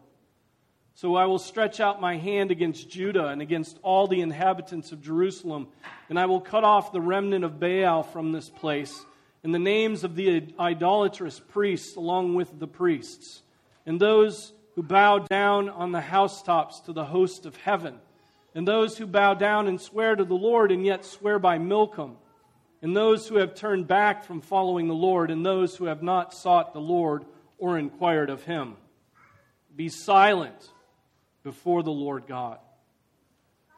So 0.97 1.15
I 1.15 1.25
will 1.25 1.39
stretch 1.39 1.81
out 1.81 1.99
my 1.99 2.15
hand 2.15 2.51
against 2.51 2.89
Judah 2.89 3.27
and 3.27 3.41
against 3.41 3.77
all 3.83 4.07
the 4.07 4.21
inhabitants 4.21 4.93
of 4.93 5.01
Jerusalem, 5.01 5.67
and 6.07 6.17
I 6.17 6.25
will 6.25 6.39
cut 6.39 6.63
off 6.63 6.93
the 6.93 7.01
remnant 7.01 7.43
of 7.43 7.59
Baal 7.59 8.01
from 8.01 8.31
this 8.31 8.49
place, 8.49 9.05
and 9.43 9.53
the 9.53 9.59
names 9.59 10.05
of 10.05 10.15
the 10.15 10.53
idolatrous 10.57 11.37
priests 11.37 11.97
along 11.97 12.35
with 12.35 12.59
the 12.59 12.67
priests, 12.67 13.41
and 13.85 13.99
those 13.99 14.53
who 14.75 14.83
bow 14.83 15.19
down 15.19 15.67
on 15.67 15.91
the 15.91 15.99
housetops 15.99 16.79
to 16.81 16.93
the 16.93 17.03
host 17.03 17.45
of 17.45 17.57
heaven, 17.57 17.99
and 18.53 18.65
those 18.65 18.97
who 18.97 19.05
bow 19.05 19.33
down 19.33 19.67
and 19.67 19.81
swear 19.81 20.15
to 20.15 20.23
the 20.23 20.33
Lord 20.33 20.71
and 20.71 20.85
yet 20.85 21.03
swear 21.03 21.39
by 21.39 21.57
Milcom, 21.57 22.15
and 22.81 22.95
those 22.95 23.27
who 23.27 23.35
have 23.35 23.53
turned 23.53 23.85
back 23.85 24.23
from 24.23 24.39
following 24.39 24.87
the 24.87 24.93
Lord, 24.93 25.29
and 25.29 25.45
those 25.45 25.75
who 25.75 25.85
have 25.85 26.01
not 26.01 26.33
sought 26.33 26.71
the 26.71 26.79
Lord 26.79 27.25
or 27.57 27.77
inquired 27.77 28.29
of 28.29 28.43
him. 28.43 28.77
Be 29.75 29.89
silent 29.89 30.69
before 31.45 31.83
the 31.83 31.91
Lord 31.91 32.25
God. 32.27 32.57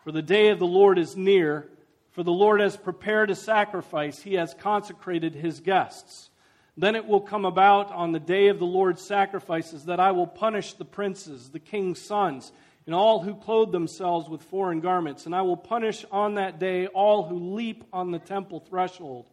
For 0.05 0.13
the 0.13 0.21
day 0.21 0.49
of 0.49 0.57
the 0.57 0.65
Lord 0.65 0.97
is 0.97 1.17
near, 1.17 1.67
for 2.11 2.23
the 2.23 2.31
Lord 2.31 2.61
has 2.61 2.77
prepared 2.77 3.29
a 3.29 3.35
sacrifice, 3.35 4.19
he 4.19 4.35
has 4.35 4.55
consecrated 4.55 5.35
his 5.35 5.59
guests. 5.59 6.29
Then 6.77 6.95
it 6.95 7.05
will 7.05 7.19
come 7.19 7.43
about 7.43 7.91
on 7.91 8.13
the 8.13 8.19
day 8.21 8.47
of 8.47 8.57
the 8.57 8.65
Lord's 8.65 9.01
sacrifices 9.01 9.85
that 9.85 9.99
I 9.99 10.11
will 10.11 10.27
punish 10.27 10.73
the 10.73 10.85
princes, 10.85 11.49
the 11.49 11.59
king's 11.59 12.01
sons, 12.01 12.53
and 12.85 12.95
all 12.95 13.21
who 13.21 13.35
clothe 13.35 13.73
themselves 13.73 14.29
with 14.29 14.43
foreign 14.43 14.79
garments. 14.79 15.25
And 15.25 15.35
I 15.35 15.41
will 15.41 15.57
punish 15.57 16.05
on 16.09 16.35
that 16.35 16.59
day 16.59 16.87
all 16.87 17.23
who 17.23 17.55
leap 17.55 17.83
on 17.91 18.11
the 18.11 18.19
temple 18.19 18.61
threshold, 18.61 19.29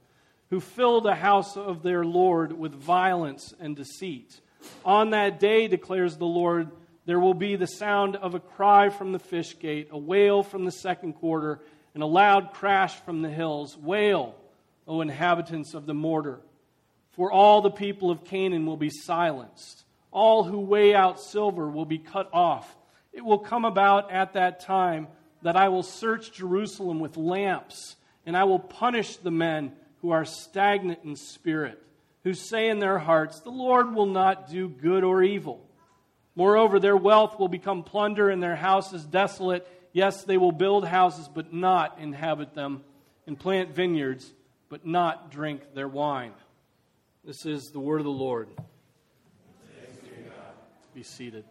who 0.50 0.58
fill 0.58 1.00
the 1.00 1.14
house 1.14 1.56
of 1.56 1.84
their 1.84 2.04
Lord 2.04 2.52
with 2.52 2.74
violence 2.74 3.54
and 3.60 3.76
deceit. 3.76 4.40
On 4.84 5.10
that 5.10 5.38
day, 5.38 5.68
declares 5.68 6.16
the 6.16 6.24
Lord, 6.24 6.70
there 7.06 7.20
will 7.20 7.34
be 7.34 7.56
the 7.56 7.66
sound 7.66 8.16
of 8.16 8.34
a 8.34 8.40
cry 8.40 8.88
from 8.88 9.12
the 9.12 9.18
fish 9.18 9.58
gate, 9.58 9.88
a 9.90 9.98
wail 9.98 10.42
from 10.42 10.64
the 10.64 10.72
second 10.72 11.14
quarter, 11.14 11.60
and 11.92 12.02
a 12.02 12.06
loud 12.06 12.52
crash 12.54 12.94
from 13.00 13.22
the 13.22 13.28
hills. 13.28 13.76
Wail, 13.76 14.34
O 14.88 15.00
inhabitants 15.00 15.74
of 15.74 15.86
the 15.86 15.94
mortar, 15.94 16.40
for 17.12 17.30
all 17.30 17.60
the 17.60 17.70
people 17.70 18.10
of 18.10 18.24
Canaan 18.24 18.66
will 18.66 18.76
be 18.76 18.90
silenced. 18.90 19.84
All 20.10 20.44
who 20.44 20.60
weigh 20.60 20.94
out 20.94 21.20
silver 21.20 21.68
will 21.68 21.84
be 21.84 21.98
cut 21.98 22.30
off. 22.32 22.74
It 23.12 23.24
will 23.24 23.38
come 23.38 23.64
about 23.64 24.10
at 24.10 24.32
that 24.32 24.60
time 24.60 25.08
that 25.42 25.56
I 25.56 25.68
will 25.68 25.82
search 25.82 26.32
Jerusalem 26.32 27.00
with 27.00 27.16
lamps, 27.16 27.96
and 28.24 28.36
I 28.36 28.44
will 28.44 28.58
punish 28.58 29.16
the 29.16 29.30
men 29.30 29.72
who 30.00 30.10
are 30.10 30.24
stagnant 30.24 31.00
in 31.04 31.16
spirit, 31.16 31.80
who 32.22 32.32
say 32.32 32.68
in 32.68 32.78
their 32.78 32.98
hearts, 32.98 33.40
The 33.40 33.50
Lord 33.50 33.94
will 33.94 34.06
not 34.06 34.48
do 34.48 34.68
good 34.68 35.04
or 35.04 35.22
evil. 35.22 35.60
Moreover, 36.36 36.80
their 36.80 36.96
wealth 36.96 37.38
will 37.38 37.48
become 37.48 37.82
plunder 37.82 38.28
and 38.28 38.42
their 38.42 38.56
houses 38.56 39.04
desolate. 39.04 39.66
Yes, 39.92 40.24
they 40.24 40.36
will 40.36 40.52
build 40.52 40.86
houses, 40.86 41.28
but 41.28 41.52
not 41.52 41.98
inhabit 42.00 42.54
them, 42.54 42.82
and 43.26 43.38
plant 43.38 43.74
vineyards, 43.74 44.32
but 44.68 44.84
not 44.84 45.30
drink 45.30 45.74
their 45.74 45.88
wine. 45.88 46.32
This 47.24 47.46
is 47.46 47.70
the 47.72 47.80
word 47.80 48.00
of 48.00 48.04
the 48.04 48.10
Lord. 48.10 48.48
Be 50.94 51.02
seated. 51.02 51.44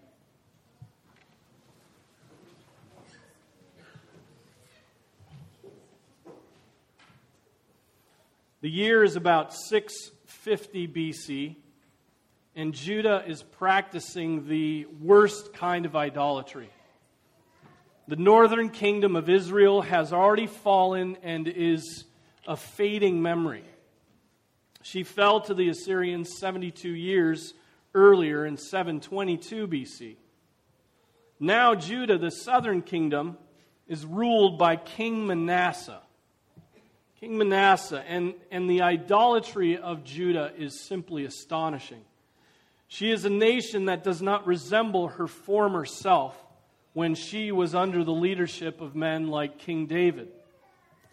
The 8.61 8.69
year 8.69 9.03
is 9.03 9.17
about 9.17 9.53
650 9.53 10.87
BC 10.87 11.55
and 12.55 12.73
Judah 12.73 13.23
is 13.25 13.41
practicing 13.41 14.47
the 14.47 14.85
worst 15.01 15.53
kind 15.53 15.85
of 15.85 15.95
idolatry. 15.95 16.69
The 18.07 18.15
northern 18.15 18.69
kingdom 18.69 19.15
of 19.15 19.29
Israel 19.29 19.81
has 19.81 20.13
already 20.13 20.47
fallen 20.47 21.17
and 21.23 21.47
is 21.47 22.05
a 22.47 22.55
fading 22.55 23.21
memory. 23.21 23.63
She 24.83 25.03
fell 25.03 25.39
to 25.41 25.53
the 25.53 25.69
Assyrians 25.69 26.37
72 26.37 26.89
years 26.89 27.53
earlier 27.95 28.45
in 28.45 28.57
722 28.57 29.67
BC. 29.67 30.15
Now, 31.39 31.75
Judah, 31.75 32.17
the 32.17 32.29
southern 32.29 32.81
kingdom, 32.81 33.37
is 33.87 34.05
ruled 34.05 34.59
by 34.59 34.75
King 34.75 35.25
Manasseh. 35.25 36.01
King 37.19 37.37
Manasseh, 37.37 38.03
and, 38.07 38.33
and 38.51 38.69
the 38.69 38.81
idolatry 38.81 39.77
of 39.77 40.03
Judah 40.03 40.51
is 40.57 40.81
simply 40.81 41.25
astonishing. 41.25 42.01
She 42.93 43.09
is 43.09 43.25
a 43.25 43.29
nation 43.31 43.85
that 43.85 44.03
does 44.03 44.21
not 44.21 44.45
resemble 44.45 45.07
her 45.07 45.25
former 45.25 45.83
self 45.83 46.37
when 46.93 47.15
she 47.15 47.51
was 47.51 47.73
under 47.73 48.03
the 48.03 48.13
leadership 48.13 48.81
of 48.81 48.95
men 48.95 49.29
like 49.29 49.57
King 49.57 49.87
David. 49.87 50.27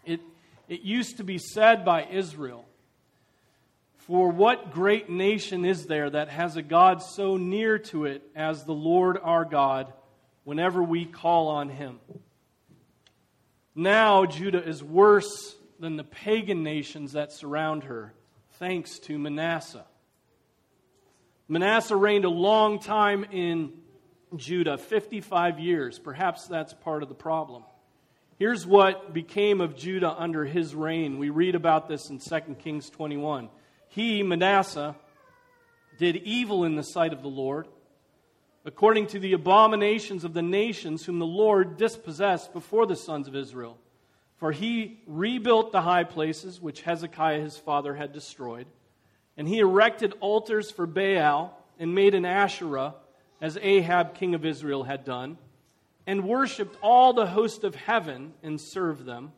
It, 0.04 0.20
it 0.68 0.82
used 0.82 1.16
to 1.16 1.24
be 1.24 1.38
said 1.38 1.82
by 1.82 2.04
Israel 2.04 2.66
For 3.96 4.28
what 4.28 4.72
great 4.72 5.08
nation 5.08 5.64
is 5.64 5.86
there 5.86 6.10
that 6.10 6.28
has 6.28 6.58
a 6.58 6.62
God 6.62 7.00
so 7.02 7.38
near 7.38 7.78
to 7.78 8.04
it 8.04 8.24
as 8.36 8.64
the 8.64 8.74
Lord 8.74 9.16
our 9.22 9.46
God 9.46 9.90
whenever 10.44 10.82
we 10.82 11.06
call 11.06 11.48
on 11.48 11.70
him? 11.70 11.98
Now 13.74 14.26
Judah 14.26 14.62
is 14.62 14.84
worse 14.84 15.56
than 15.78 15.96
the 15.96 16.04
pagan 16.04 16.62
nations 16.62 17.12
that 17.12 17.32
surround 17.32 17.84
her, 17.84 18.12
thanks 18.58 18.98
to 18.98 19.18
Manasseh. 19.18 19.86
Manasseh 21.50 21.96
reigned 21.96 22.24
a 22.24 22.30
long 22.30 22.78
time 22.78 23.24
in 23.32 23.72
Judah, 24.36 24.78
55 24.78 25.58
years. 25.58 25.98
Perhaps 25.98 26.46
that's 26.46 26.72
part 26.72 27.02
of 27.02 27.08
the 27.08 27.14
problem. 27.16 27.64
Here's 28.38 28.64
what 28.64 29.12
became 29.12 29.60
of 29.60 29.74
Judah 29.74 30.14
under 30.16 30.44
his 30.44 30.76
reign. 30.76 31.18
We 31.18 31.30
read 31.30 31.56
about 31.56 31.88
this 31.88 32.08
in 32.08 32.20
2 32.20 32.54
Kings 32.60 32.88
21. 32.88 33.48
He, 33.88 34.22
Manasseh, 34.22 34.94
did 35.98 36.18
evil 36.18 36.62
in 36.62 36.76
the 36.76 36.84
sight 36.84 37.12
of 37.12 37.20
the 37.20 37.28
Lord, 37.28 37.66
according 38.64 39.08
to 39.08 39.18
the 39.18 39.32
abominations 39.32 40.22
of 40.22 40.34
the 40.34 40.42
nations 40.42 41.04
whom 41.04 41.18
the 41.18 41.26
Lord 41.26 41.76
dispossessed 41.76 42.52
before 42.52 42.86
the 42.86 42.94
sons 42.94 43.26
of 43.26 43.34
Israel. 43.34 43.76
For 44.36 44.52
he 44.52 45.00
rebuilt 45.08 45.72
the 45.72 45.82
high 45.82 46.04
places 46.04 46.60
which 46.60 46.82
Hezekiah 46.82 47.40
his 47.40 47.56
father 47.56 47.96
had 47.96 48.12
destroyed 48.12 48.68
and 49.40 49.48
he 49.48 49.60
erected 49.60 50.12
altars 50.20 50.70
for 50.70 50.86
Baal 50.86 51.58
and 51.78 51.94
made 51.94 52.14
an 52.14 52.26
Asherah, 52.26 52.96
as 53.40 53.56
Ahab, 53.62 54.14
king 54.14 54.34
of 54.34 54.44
Israel, 54.44 54.82
had 54.82 55.02
done, 55.02 55.38
and 56.06 56.28
worshiped 56.28 56.76
all 56.82 57.14
the 57.14 57.24
host 57.24 57.64
of 57.64 57.74
heaven 57.74 58.34
and 58.42 58.60
served 58.60 59.06
them. 59.06 59.32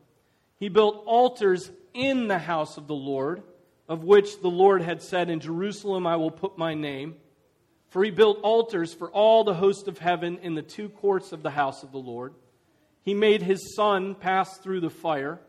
He 0.59 0.67
built 0.67 1.05
altars 1.05 1.71
in 1.93 2.27
the 2.27 2.37
house 2.37 2.75
of 2.75 2.87
the 2.87 2.93
Lord, 2.93 3.43
of 3.87 4.03
which 4.03 4.41
the 4.41 4.49
Lord 4.49 4.81
had 4.81 5.01
said, 5.01 5.29
In 5.29 5.39
Jerusalem 5.39 6.05
I 6.05 6.17
will 6.17 6.31
put 6.31 6.57
my 6.57 6.73
name. 6.73 7.15
For 7.87 8.03
he 8.03 8.11
built 8.11 8.41
altars 8.43 8.93
for 8.93 9.09
all 9.09 9.45
the 9.45 9.53
host 9.53 9.87
of 9.87 9.99
heaven 9.99 10.37
in 10.41 10.53
the 10.53 10.61
two 10.61 10.89
courts 10.89 11.31
of 11.31 11.43
the 11.43 11.51
house 11.51 11.81
of 11.81 11.93
the 11.93 11.97
Lord. 11.97 12.33
He 13.03 13.13
made 13.13 13.41
his 13.41 13.73
son 13.73 14.15
pass 14.15 14.57
through 14.57 14.81
the 14.81 14.89
fire, 14.89 15.39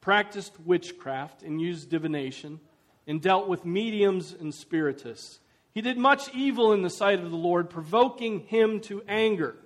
practiced 0.00 0.60
witchcraft, 0.60 1.42
and 1.42 1.60
used 1.60 1.90
divination, 1.90 2.60
and 3.06 3.20
dealt 3.20 3.48
with 3.48 3.64
mediums 3.64 4.34
and 4.38 4.54
spiritists. 4.54 5.38
He 5.72 5.80
did 5.82 5.98
much 5.98 6.34
evil 6.34 6.72
in 6.72 6.82
the 6.82 6.90
sight 6.90 7.20
of 7.20 7.30
the 7.30 7.36
Lord, 7.36 7.70
provoking 7.70 8.40
him 8.40 8.80
to 8.82 9.02
anger. 9.06 9.56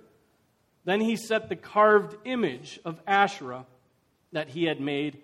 Then 0.83 1.01
he 1.01 1.15
set 1.15 1.49
the 1.49 1.55
carved 1.55 2.17
image 2.25 2.79
of 2.83 2.99
Asherah 3.07 3.65
that 4.31 4.49
he 4.49 4.65
had 4.65 4.81
made 4.81 5.19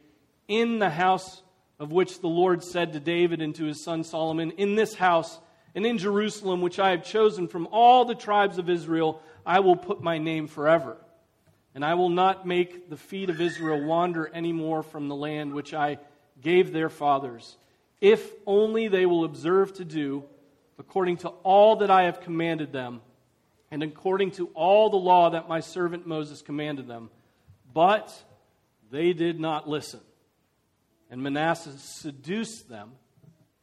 in 0.48 0.80
the 0.80 0.90
house 0.90 1.42
of 1.80 1.92
which 1.92 2.22
the 2.22 2.28
Lord 2.28 2.64
said 2.64 2.94
to 2.94 3.00
David 3.00 3.42
and 3.42 3.54
to 3.56 3.66
his 3.66 3.84
son 3.84 4.04
Solomon, 4.04 4.52
In 4.52 4.76
this 4.76 4.96
house 4.96 5.40
and 5.76 5.86
in 5.86 5.98
Jerusalem, 5.98 6.62
which 6.62 6.80
I 6.80 6.92
have 6.92 7.04
chosen 7.04 7.48
from 7.48 7.68
all 7.72 8.06
the 8.06 8.16
tribes 8.16 8.58
of 8.58 8.70
Israel, 8.70 9.22
I 9.46 9.60
will 9.60 9.76
put 9.76 10.02
my 10.02 10.18
name 10.18 10.48
forever. 10.48 10.98
And 11.76 11.86
I 11.86 11.94
will 11.94 12.10
not 12.10 12.48
make 12.48 12.90
the 12.90 12.98
feet 12.98 13.30
of 13.30 13.40
Israel 13.40 13.86
wander 13.86 14.28
any 14.34 14.52
more 14.52 14.82
from 14.82 15.08
the 15.08 15.16
land 15.16 15.54
which 15.54 15.74
I 15.74 16.00
gave 16.42 16.72
their 16.72 16.90
fathers, 16.90 17.58
if 18.02 18.32
only 18.46 18.88
they 18.88 19.06
will 19.06 19.24
observe 19.24 19.74
to 19.74 19.86
do 19.86 20.24
according 20.80 21.18
to 21.18 21.30
all 21.30 21.78
that 21.78 21.90
I 21.90 22.04
have 22.04 22.22
commanded 22.22 22.72
them, 22.72 23.02
and 23.72 23.84
according 23.84 24.32
to 24.32 24.48
all 24.54 24.90
the 24.90 24.98
law 24.98 25.32
that 25.32 25.50
my 25.50 25.60
servant 25.60 26.06
Moses 26.06 26.42
commanded 26.42 26.88
them. 26.88 27.10
But 27.74 28.14
they 28.92 29.14
did 29.14 29.40
not 29.40 29.68
listen. 29.68 30.00
And 31.10 31.22
Manasseh 31.22 31.78
seduced 31.78 32.70
them 32.70 32.92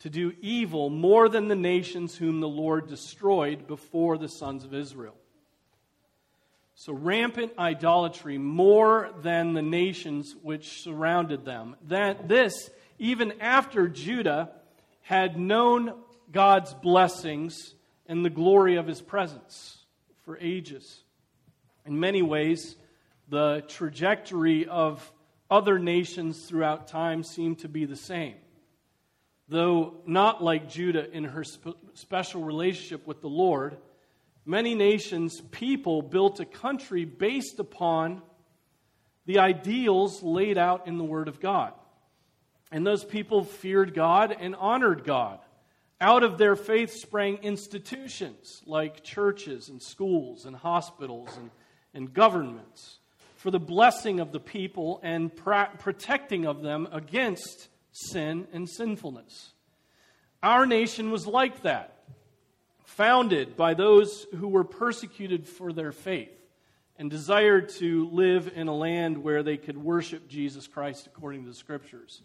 to 0.00 0.10
do 0.10 0.34
evil 0.40 0.90
more 0.90 1.28
than 1.28 1.48
the 1.48 1.56
nations 1.56 2.16
whom 2.16 2.40
the 2.40 2.48
Lord 2.48 2.88
destroyed 2.88 3.66
before 3.66 4.18
the 4.18 4.28
sons 4.28 4.64
of 4.64 4.74
Israel. 4.74 5.14
So, 6.76 6.92
rampant 6.92 7.52
idolatry 7.58 8.36
more 8.36 9.10
than 9.22 9.54
the 9.54 9.62
nations 9.62 10.34
which 10.42 10.82
surrounded 10.82 11.44
them. 11.44 11.76
That 11.86 12.28
this, 12.28 12.68
even 13.04 13.38
after 13.42 13.86
Judah 13.86 14.50
had 15.02 15.38
known 15.38 15.92
God's 16.32 16.72
blessings 16.72 17.74
and 18.06 18.24
the 18.24 18.30
glory 18.30 18.76
of 18.76 18.86
his 18.86 19.02
presence 19.02 19.76
for 20.22 20.38
ages. 20.40 21.02
In 21.84 22.00
many 22.00 22.22
ways, 22.22 22.76
the 23.28 23.62
trajectory 23.68 24.66
of 24.66 25.12
other 25.50 25.78
nations 25.78 26.46
throughout 26.46 26.88
time 26.88 27.22
seem 27.22 27.56
to 27.56 27.68
be 27.68 27.84
the 27.84 27.94
same. 27.94 28.36
Though 29.48 29.96
not 30.06 30.42
like 30.42 30.70
Judah 30.70 31.10
in 31.10 31.24
her 31.24 31.44
spe- 31.44 31.76
special 31.92 32.42
relationship 32.42 33.06
with 33.06 33.20
the 33.20 33.28
Lord, 33.28 33.76
many 34.46 34.74
nations, 34.74 35.42
people 35.50 36.00
built 36.00 36.40
a 36.40 36.46
country 36.46 37.04
based 37.04 37.58
upon 37.58 38.22
the 39.26 39.40
ideals 39.40 40.22
laid 40.22 40.56
out 40.56 40.86
in 40.86 40.96
the 40.96 41.04
Word 41.04 41.28
of 41.28 41.38
God. 41.38 41.74
And 42.72 42.86
those 42.86 43.04
people 43.04 43.44
feared 43.44 43.94
God 43.94 44.36
and 44.38 44.54
honored 44.56 45.04
God. 45.04 45.38
Out 46.00 46.22
of 46.22 46.38
their 46.38 46.56
faith 46.56 46.92
sprang 46.92 47.36
institutions 47.36 48.62
like 48.66 49.04
churches 49.04 49.68
and 49.68 49.80
schools 49.80 50.44
and 50.44 50.56
hospitals 50.56 51.28
and, 51.36 51.50
and 51.94 52.12
governments 52.12 52.98
for 53.36 53.50
the 53.50 53.60
blessing 53.60 54.20
of 54.20 54.32
the 54.32 54.40
people 54.40 55.00
and 55.02 55.30
protecting 55.34 56.46
of 56.46 56.62
them 56.62 56.88
against 56.92 57.68
sin 57.92 58.46
and 58.52 58.68
sinfulness. 58.68 59.52
Our 60.42 60.66
nation 60.66 61.10
was 61.10 61.26
like 61.26 61.62
that, 61.62 62.04
founded 62.84 63.56
by 63.56 63.74
those 63.74 64.26
who 64.36 64.48
were 64.48 64.64
persecuted 64.64 65.48
for 65.48 65.72
their 65.72 65.92
faith 65.92 66.32
and 66.98 67.10
desired 67.10 67.68
to 67.68 68.08
live 68.10 68.52
in 68.54 68.68
a 68.68 68.74
land 68.74 69.18
where 69.18 69.42
they 69.42 69.56
could 69.56 69.76
worship 69.76 70.28
Jesus 70.28 70.66
Christ 70.66 71.06
according 71.06 71.44
to 71.44 71.48
the 71.48 71.54
scriptures. 71.54 72.22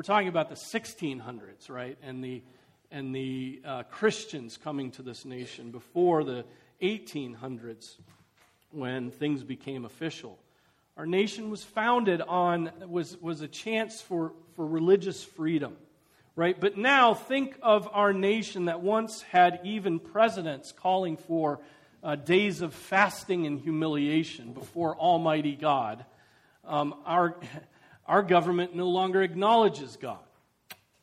We're 0.00 0.04
talking 0.04 0.28
about 0.28 0.48
the 0.48 0.54
1600s, 0.54 1.68
right? 1.68 1.98
And 2.02 2.24
the, 2.24 2.42
and 2.90 3.14
the 3.14 3.60
uh, 3.62 3.82
Christians 3.82 4.56
coming 4.56 4.92
to 4.92 5.02
this 5.02 5.26
nation 5.26 5.72
before 5.72 6.24
the 6.24 6.46
1800s 6.80 7.96
when 8.70 9.10
things 9.10 9.44
became 9.44 9.84
official. 9.84 10.38
Our 10.96 11.04
nation 11.04 11.50
was 11.50 11.62
founded 11.62 12.22
on, 12.22 12.70
was, 12.88 13.20
was 13.20 13.42
a 13.42 13.46
chance 13.46 14.00
for, 14.00 14.32
for 14.56 14.66
religious 14.66 15.22
freedom, 15.22 15.76
right? 16.34 16.58
But 16.58 16.78
now 16.78 17.12
think 17.12 17.58
of 17.60 17.86
our 17.92 18.14
nation 18.14 18.64
that 18.64 18.80
once 18.80 19.20
had 19.20 19.60
even 19.64 19.98
presidents 19.98 20.72
calling 20.72 21.18
for 21.18 21.60
uh, 22.02 22.16
days 22.16 22.62
of 22.62 22.72
fasting 22.72 23.46
and 23.46 23.60
humiliation 23.60 24.54
before 24.54 24.96
Almighty 24.96 25.56
God. 25.56 26.06
Um, 26.64 26.94
our, 27.04 27.36
our 28.10 28.24
government 28.24 28.74
no 28.74 28.88
longer 28.88 29.22
acknowledges 29.22 29.96
God, 29.96 30.18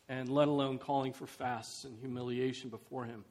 and 0.09 0.27
let 0.27 0.49
alone 0.49 0.77
calling 0.77 1.13
for 1.13 1.25
fasts 1.25 1.85
and 1.85 1.97
humiliation 1.97 2.69
before 2.69 3.05
Him. 3.05 3.23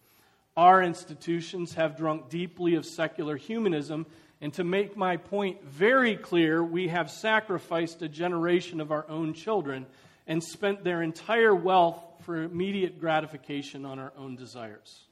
Our 0.57 0.83
institutions 0.83 1.75
have 1.75 1.95
drunk 1.95 2.31
deeply 2.31 2.77
of 2.77 2.87
secular 2.87 3.37
humanism 3.37 4.07
and 4.41 4.53
to 4.55 4.65
make 4.65 4.97
my 4.97 5.19
point 5.19 5.63
very 5.63 6.17
clear, 6.17 6.65
we 6.65 6.89
have 6.89 7.11
sacrificed 7.11 8.01
a 8.01 8.09
generation 8.09 8.81
of 8.81 8.91
our 8.93 9.05
own 9.11 9.35
children 9.35 9.85
and 10.27 10.43
spent 10.43 10.83
their 10.83 11.03
entire 11.03 11.55
wealth 11.55 12.03
for 12.23 12.43
immediate 12.43 12.99
gratification 12.99 13.85
on 13.85 13.99
our 13.99 14.15
own 14.17 14.37
desires. 14.37 15.05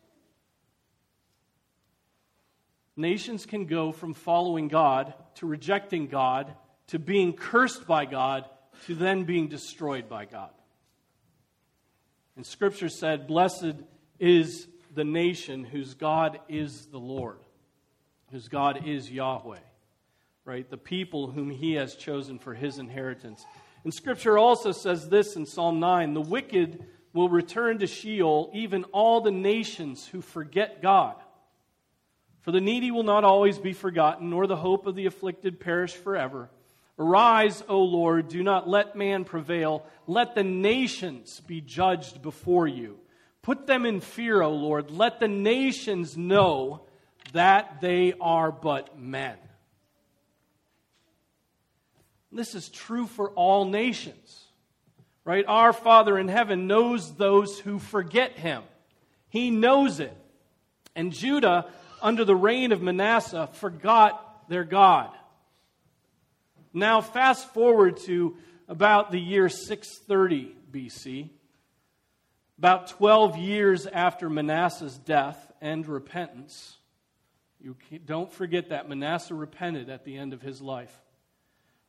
Nations 2.96 3.44
can 3.44 3.66
go 3.66 3.92
from 3.92 4.14
following 4.14 4.68
God 4.68 5.12
to 5.34 5.46
rejecting 5.46 6.06
God 6.06 6.54
to 6.88 6.98
being 6.98 7.32
cursed 7.32 7.86
by 7.86 8.04
God 8.04 8.48
to 8.86 8.94
then 8.94 9.24
being 9.24 9.48
destroyed 9.48 10.08
by 10.08 10.24
God. 10.24 10.50
And 12.36 12.44
Scripture 12.46 12.88
said, 12.88 13.26
Blessed 13.26 13.74
is 14.18 14.66
the 14.94 15.04
nation 15.04 15.64
whose 15.64 15.94
God 15.94 16.40
is 16.48 16.86
the 16.86 16.98
Lord 16.98 17.38
whose 18.34 18.48
God 18.48 18.84
is 18.84 19.08
Yahweh, 19.08 19.60
right? 20.44 20.68
The 20.68 20.76
people 20.76 21.28
whom 21.28 21.50
he 21.50 21.74
has 21.74 21.94
chosen 21.94 22.40
for 22.40 22.52
his 22.52 22.78
inheritance. 22.78 23.46
And 23.84 23.94
scripture 23.94 24.36
also 24.36 24.72
says 24.72 25.08
this 25.08 25.36
in 25.36 25.46
Psalm 25.46 25.78
9 25.78 26.14
the 26.14 26.20
wicked 26.20 26.84
will 27.12 27.28
return 27.28 27.78
to 27.78 27.86
Sheol, 27.86 28.50
even 28.52 28.82
all 28.84 29.20
the 29.20 29.30
nations 29.30 30.04
who 30.04 30.20
forget 30.20 30.82
God. 30.82 31.14
For 32.40 32.50
the 32.50 32.60
needy 32.60 32.90
will 32.90 33.04
not 33.04 33.22
always 33.22 33.56
be 33.58 33.72
forgotten, 33.72 34.30
nor 34.30 34.48
the 34.48 34.56
hope 34.56 34.88
of 34.88 34.96
the 34.96 35.06
afflicted 35.06 35.60
perish 35.60 35.92
forever. 35.92 36.50
Arise, 36.98 37.62
O 37.68 37.82
Lord, 37.82 38.28
do 38.28 38.42
not 38.42 38.68
let 38.68 38.94
man 38.94 39.24
prevail. 39.24 39.84
Let 40.06 40.34
the 40.34 40.44
nations 40.44 41.40
be 41.40 41.60
judged 41.60 42.22
before 42.22 42.68
you. 42.68 42.98
Put 43.42 43.66
them 43.66 43.84
in 43.84 44.00
fear, 44.00 44.42
O 44.42 44.52
Lord. 44.52 44.90
Let 44.90 45.20
the 45.20 45.28
nations 45.28 46.16
know 46.16 46.82
that 47.32 47.80
they 47.80 48.14
are 48.20 48.52
but 48.52 48.98
men. 48.98 49.36
This 52.30 52.54
is 52.54 52.68
true 52.68 53.06
for 53.06 53.30
all 53.30 53.64
nations, 53.64 54.44
right? 55.24 55.44
Our 55.46 55.72
Father 55.72 56.18
in 56.18 56.28
heaven 56.28 56.66
knows 56.66 57.14
those 57.14 57.58
who 57.60 57.78
forget 57.78 58.32
him. 58.32 58.62
He 59.28 59.50
knows 59.50 60.00
it. 60.00 60.16
And 60.96 61.12
Judah, 61.12 61.66
under 62.02 62.24
the 62.24 62.36
reign 62.36 62.72
of 62.72 62.82
Manasseh, 62.82 63.48
forgot 63.52 64.48
their 64.48 64.64
God. 64.64 65.10
Now, 66.76 67.00
fast 67.00 67.54
forward 67.54 67.98
to 68.06 68.36
about 68.66 69.12
the 69.12 69.20
year 69.20 69.48
630 69.48 70.56
BC, 70.72 71.30
about 72.58 72.88
12 72.88 73.36
years 73.36 73.86
after 73.86 74.28
Manasseh's 74.28 74.98
death 74.98 75.52
and 75.60 75.86
repentance. 75.86 76.76
You 77.60 77.76
don't 78.04 78.30
forget 78.30 78.70
that 78.70 78.88
Manasseh 78.88 79.34
repented 79.34 79.88
at 79.88 80.04
the 80.04 80.18
end 80.18 80.32
of 80.32 80.42
his 80.42 80.60
life. 80.60 80.92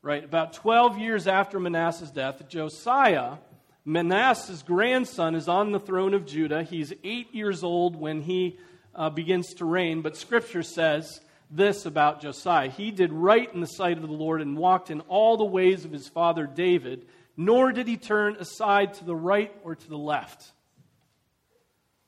Right? 0.03 0.23
About 0.23 0.53
12 0.53 0.99
years 0.99 1.27
after 1.27 1.59
Manasseh's 1.59 2.11
death, 2.11 2.47
Josiah, 2.47 3.37
Manasseh's 3.85 4.61
grandson, 4.61 5.33
is 5.33 5.47
on 5.47 5.71
the 5.71 5.79
throne 5.79 6.13
of 6.13 6.27
Judah. 6.27 6.61
He's 6.61 6.93
eight 7.03 7.33
years 7.33 7.63
old 7.63 7.95
when 7.95 8.21
he 8.21 8.59
uh, 8.93 9.09
begins 9.09 9.55
to 9.55 9.65
reign, 9.65 10.01
but 10.03 10.15
Scripture 10.15 10.61
says 10.61 11.21
this 11.49 11.85
about 11.85 12.21
Josiah 12.21 12.69
He 12.69 12.91
did 12.91 13.13
right 13.13 13.51
in 13.53 13.61
the 13.61 13.67
sight 13.67 13.97
of 13.97 14.03
the 14.03 14.13
Lord 14.13 14.41
and 14.41 14.57
walked 14.57 14.89
in 14.89 15.01
all 15.01 15.37
the 15.37 15.45
ways 15.45 15.85
of 15.85 15.91
his 15.91 16.07
father 16.07 16.47
David, 16.47 17.05
nor 17.37 17.71
did 17.71 17.87
he 17.87 17.97
turn 17.97 18.35
aside 18.37 18.95
to 18.95 19.05
the 19.05 19.15
right 19.15 19.53
or 19.63 19.75
to 19.75 19.89
the 19.89 19.97
left. 19.97 20.51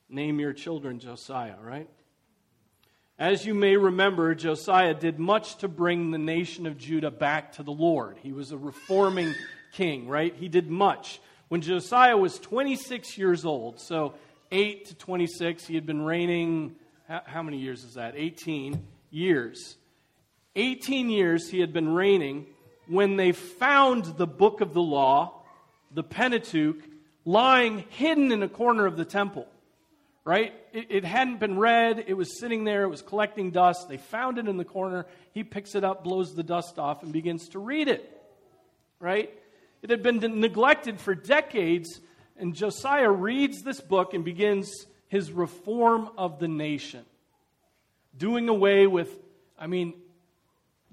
Name 0.08 0.40
your 0.40 0.52
children 0.52 1.00
Josiah, 1.00 1.56
right? 1.62 1.88
As 3.18 3.44
you 3.44 3.52
may 3.52 3.76
remember, 3.76 4.34
Josiah 4.34 4.94
did 4.94 5.18
much 5.18 5.56
to 5.58 5.68
bring 5.68 6.12
the 6.12 6.18
nation 6.18 6.66
of 6.66 6.78
Judah 6.78 7.10
back 7.10 7.52
to 7.54 7.62
the 7.62 7.72
Lord. 7.72 8.16
He 8.22 8.32
was 8.32 8.52
a 8.52 8.56
reforming 8.56 9.34
king, 9.72 10.08
right? 10.08 10.34
He 10.34 10.48
did 10.48 10.70
much. 10.70 11.20
When 11.48 11.60
Josiah 11.60 12.16
was 12.16 12.38
26 12.38 13.18
years 13.18 13.44
old, 13.44 13.80
so 13.80 14.14
8 14.52 14.86
to 14.86 14.94
26, 14.94 15.66
he 15.66 15.74
had 15.74 15.84
been 15.84 16.02
reigning, 16.02 16.76
how 17.08 17.42
many 17.42 17.58
years 17.58 17.84
is 17.84 17.94
that? 17.94 18.14
18 18.16 18.80
years. 19.10 19.76
18 20.56 21.10
years 21.10 21.48
he 21.48 21.60
had 21.60 21.72
been 21.72 21.88
reigning 21.88 22.46
when 22.86 23.16
they 23.16 23.32
found 23.32 24.04
the 24.16 24.26
book 24.26 24.60
of 24.60 24.74
the 24.74 24.82
law, 24.82 25.42
the 25.92 26.02
Pentateuch, 26.02 26.82
lying 27.24 27.84
hidden 27.90 28.32
in 28.32 28.42
a 28.42 28.48
corner 28.48 28.86
of 28.86 28.96
the 28.96 29.04
temple. 29.04 29.46
Right? 30.24 30.52
It, 30.72 30.86
it, 30.90 31.04
hadn't 31.04 31.40
been 31.40 31.58
read. 31.58 32.04
It 32.06 32.12
was 32.12 32.38
sitting 32.38 32.64
there. 32.64 32.82
It 32.82 32.88
was 32.88 33.00
collecting 33.00 33.50
dust. 33.50 33.88
They 33.88 33.96
found 33.96 34.36
it 34.36 34.46
in 34.46 34.58
the 34.58 34.64
corner. 34.64 35.06
He 35.32 35.42
picks 35.42 35.74
it 35.74 35.84
up, 35.84 36.04
blows 36.04 36.34
the 36.34 36.42
dust 36.42 36.78
off, 36.78 37.02
and 37.02 37.12
begins 37.12 37.48
to 37.50 37.58
read 37.58 37.88
it. 37.88 38.14
Right? 39.00 39.32
It 39.80 39.88
had 39.88 40.02
been 40.02 40.18
neglected 40.40 41.00
for 41.00 41.14
decades, 41.14 42.00
and 42.36 42.54
Josiah 42.54 43.10
reads 43.10 43.62
this 43.62 43.80
book 43.80 44.12
and 44.12 44.22
begins 44.22 44.86
his 45.08 45.32
reform 45.32 46.10
of 46.18 46.40
the 46.40 46.48
nation. 46.48 47.04
Doing 48.18 48.48
away 48.48 48.86
with, 48.86 49.10
I 49.58 49.66
mean, 49.66 49.94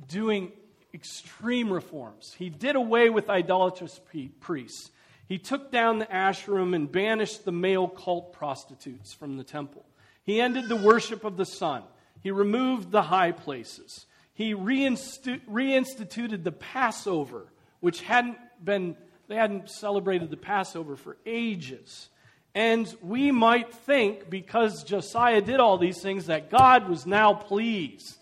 doing 0.07 0.51
extreme 0.93 1.71
reforms. 1.73 2.33
He 2.37 2.49
did 2.49 2.75
away 2.75 3.09
with 3.09 3.29
idolatrous 3.29 3.99
priests. 4.39 4.91
He 5.27 5.37
took 5.37 5.71
down 5.71 5.99
the 5.99 6.05
Asherim 6.05 6.75
and 6.75 6.91
banished 6.91 7.45
the 7.45 7.51
male 7.51 7.87
cult 7.87 8.31
prostitutes 8.31 9.11
from 9.13 9.37
the 9.37 9.43
temple. 9.43 9.85
He 10.23 10.39
ended 10.39 10.69
the 10.69 10.75
worship 10.75 11.23
of 11.23 11.35
the 11.35 11.45
sun. 11.45 11.83
He 12.21 12.31
removed 12.31 12.91
the 12.91 13.03
high 13.03 13.31
places. 13.31 14.05
He 14.33 14.53
reinstu- 14.53 15.41
reinstituted 15.49 16.43
the 16.43 16.51
Passover, 16.51 17.51
which 17.79 18.01
hadn't 18.01 18.37
been, 18.63 18.95
they 19.27 19.35
hadn't 19.35 19.69
celebrated 19.69 20.29
the 20.29 20.37
Passover 20.37 20.95
for 20.95 21.17
ages. 21.25 22.09
And 22.55 22.91
we 23.01 23.31
might 23.31 23.73
think, 23.73 24.29
because 24.29 24.85
Josiah 24.85 25.41
did 25.41 25.59
all 25.59 25.77
these 25.77 26.01
things, 26.01 26.27
that 26.27 26.49
God 26.49 26.87
was 26.87 27.05
now 27.05 27.33
pleased. 27.33 28.17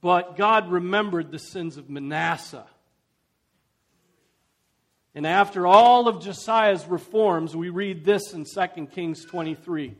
But 0.00 0.36
God 0.36 0.70
remembered 0.70 1.32
the 1.32 1.40
sins 1.40 1.76
of 1.76 1.90
Manasseh. 1.90 2.66
And 5.12 5.26
after 5.26 5.66
all 5.66 6.06
of 6.06 6.22
Josiah's 6.22 6.86
reforms, 6.86 7.56
we 7.56 7.70
read 7.70 8.04
this 8.04 8.32
in 8.32 8.44
2 8.44 8.86
Kings 8.86 9.24
23. 9.24 9.96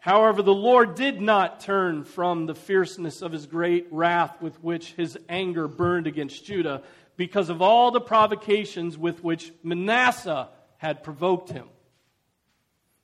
However, 0.00 0.42
the 0.42 0.52
Lord 0.52 0.96
did 0.96 1.22
not 1.22 1.60
turn 1.60 2.04
from 2.04 2.44
the 2.44 2.54
fierceness 2.54 3.22
of 3.22 3.32
his 3.32 3.46
great 3.46 3.86
wrath 3.90 4.42
with 4.42 4.62
which 4.62 4.92
his 4.92 5.16
anger 5.30 5.66
burned 5.68 6.06
against 6.06 6.44
Judah 6.44 6.82
because 7.16 7.50
of 7.50 7.62
all 7.62 7.90
the 7.90 8.00
provocations 8.00 8.96
with 8.96 9.22
which 9.22 9.52
Manasseh 9.62 10.48
had 10.78 11.02
provoked 11.02 11.50
him. 11.50 11.68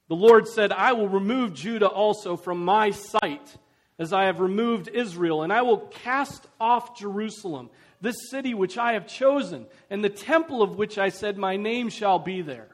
The 0.08 0.16
Lord 0.16 0.46
said, 0.48 0.72
I 0.72 0.92
will 0.92 1.08
remove 1.08 1.52
Judah 1.52 1.88
also 1.88 2.36
from 2.36 2.64
my 2.64 2.90
sight 2.90 3.56
as 3.98 4.12
I 4.12 4.24
have 4.24 4.40
removed 4.40 4.88
Israel, 4.88 5.42
and 5.42 5.52
I 5.52 5.62
will 5.62 5.78
cast 5.78 6.46
off 6.60 6.98
Jerusalem, 6.98 7.70
this 8.00 8.30
city 8.30 8.54
which 8.54 8.76
I 8.76 8.92
have 8.92 9.06
chosen, 9.06 9.66
and 9.90 10.04
the 10.04 10.10
temple 10.10 10.62
of 10.62 10.76
which 10.76 10.98
I 10.98 11.08
said, 11.08 11.38
My 11.38 11.56
name 11.56 11.88
shall 11.88 12.18
be 12.18 12.42
there. 12.42 12.68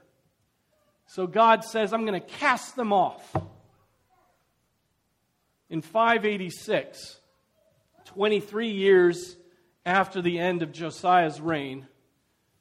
So 1.06 1.26
God 1.26 1.64
says, 1.64 1.92
I'm 1.92 2.06
going 2.06 2.20
to 2.20 2.26
cast 2.26 2.74
them 2.74 2.92
off. 2.92 3.36
In 5.70 5.80
586, 5.80 7.20
23 8.06 8.68
years 8.68 9.36
after 9.84 10.22
the 10.22 10.38
end 10.38 10.62
of 10.62 10.72
Josiah's 10.72 11.40
reign, 11.40 11.86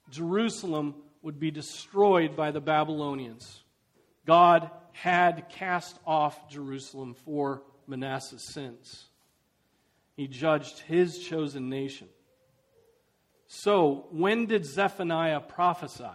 Jerusalem 0.10 0.96
would 1.22 1.40
be 1.40 1.51
destroyed 1.51 2.36
by 2.36 2.51
the 2.51 2.62
Babylonians. 2.62 3.63
God 4.25 4.70
had 4.92 5.50
cast 5.50 5.98
off 6.06 6.50
Jerusalem 6.50 7.16
for 7.25 7.63
Manasseh's 7.88 8.54
sins. 8.54 9.06
He 10.16 10.28
judged 10.28 10.80
his 10.80 11.20
chosen 11.20 11.70
nation. 11.70 12.08
So, 13.48 14.08
when 14.12 14.46
did 14.46 14.66
Zephaniah 14.66 15.42
prophesy? 15.42 16.06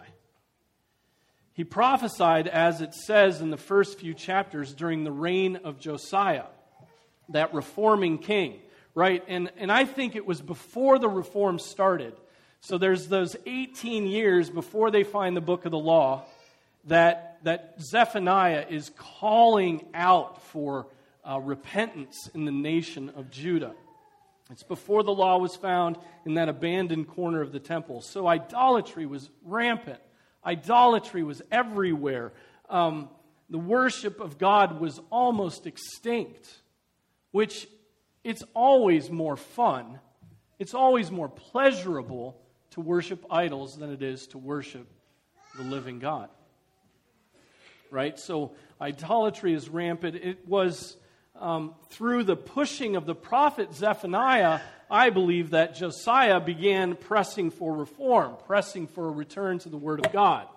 He 1.53 1.63
prophesied, 1.63 2.47
as 2.47 2.81
it 2.81 2.93
says 2.93 3.41
in 3.41 3.49
the 3.49 3.57
first 3.57 3.99
few 3.99 4.13
chapters, 4.13 4.73
during 4.73 5.03
the 5.03 5.11
reign 5.11 5.57
of 5.63 5.79
Josiah, 5.79 6.45
that 7.29 7.53
reforming 7.53 8.19
king, 8.19 8.59
right? 8.97 9.23
And, 9.27 9.51
and 9.57 9.71
I 9.71 9.85
think 9.85 10.15
it 10.15 10.25
was 10.25 10.41
before 10.41 10.97
the 10.97 11.07
reform 11.07 11.59
started. 11.59 12.15
So 12.61 12.79
there's 12.79 13.07
those 13.07 13.35
18 13.45 14.07
years 14.07 14.49
before 14.49 14.89
they 14.89 15.03
find 15.03 15.37
the 15.37 15.41
book 15.41 15.65
of 15.65 15.71
the 15.71 15.77
law 15.77 16.25
that, 16.85 17.37
that 17.43 17.75
Zephaniah 17.79 18.65
is 18.67 18.89
calling 18.97 19.85
out 19.93 20.41
for 20.45 20.87
uh, 21.23 21.39
repentance 21.39 22.27
in 22.33 22.45
the 22.45 22.51
nation 22.51 23.11
of 23.15 23.29
Judah. 23.29 23.75
It's 24.49 24.63
before 24.63 25.03
the 25.03 25.13
law 25.13 25.37
was 25.37 25.55
found 25.55 25.97
in 26.25 26.33
that 26.33 26.49
abandoned 26.49 27.07
corner 27.07 27.41
of 27.41 27.51
the 27.51 27.59
temple. 27.59 28.01
So 28.01 28.25
idolatry 28.25 29.05
was 29.05 29.29
rampant, 29.45 29.99
idolatry 30.43 31.21
was 31.21 31.43
everywhere. 31.51 32.33
Um, 32.67 33.09
the 33.47 33.59
worship 33.59 34.19
of 34.19 34.39
God 34.39 34.81
was 34.81 34.99
almost 35.11 35.67
extinct, 35.67 36.49
which 37.29 37.67
it's 38.23 38.43
always 38.53 39.09
more 39.09 39.37
fun, 39.37 39.99
it's 40.59 40.73
always 40.73 41.11
more 41.11 41.29
pleasurable 41.29 42.39
to 42.71 42.81
worship 42.81 43.25
idols 43.29 43.77
than 43.77 43.91
it 43.91 44.01
is 44.01 44.27
to 44.27 44.37
worship 44.37 44.87
the 45.55 45.63
living 45.63 45.99
God. 45.99 46.29
Right? 47.89 48.19
So 48.19 48.51
idolatry 48.81 49.53
is 49.53 49.69
rampant. 49.69 50.15
It 50.15 50.47
was 50.47 50.97
um, 51.39 51.75
through 51.89 52.23
the 52.23 52.35
pushing 52.35 52.95
of 52.95 53.05
the 53.05 53.15
prophet 53.15 53.73
Zephaniah, 53.73 54.59
I 54.89 55.09
believe 55.09 55.51
that 55.51 55.75
Josiah 55.75 56.39
began 56.39 56.95
pressing 56.95 57.51
for 57.51 57.75
reform, 57.75 58.35
pressing 58.45 58.87
for 58.87 59.07
a 59.07 59.11
return 59.11 59.59
to 59.59 59.69
the 59.69 59.77
Word 59.77 60.05
of 60.05 60.11
God. 60.11 60.47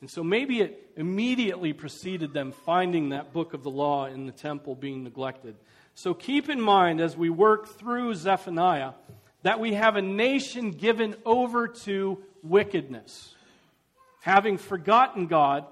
And 0.00 0.10
so 0.10 0.24
maybe 0.24 0.60
it 0.60 0.92
immediately 0.96 1.72
preceded 1.72 2.32
them 2.32 2.52
finding 2.52 3.10
that 3.10 3.32
book 3.32 3.52
of 3.52 3.62
the 3.62 3.70
law 3.70 4.06
in 4.06 4.26
the 4.26 4.32
temple 4.32 4.74
being 4.74 5.04
neglected. 5.04 5.56
So 6.02 6.14
keep 6.14 6.48
in 6.48 6.62
mind 6.62 7.02
as 7.02 7.14
we 7.14 7.28
work 7.28 7.78
through 7.78 8.14
Zephaniah 8.14 8.92
that 9.42 9.60
we 9.60 9.74
have 9.74 9.96
a 9.96 10.02
nation 10.02 10.70
given 10.70 11.14
over 11.26 11.68
to 11.68 12.18
wickedness, 12.42 13.34
having 14.22 14.56
forgotten 14.56 15.26
God, 15.26 15.66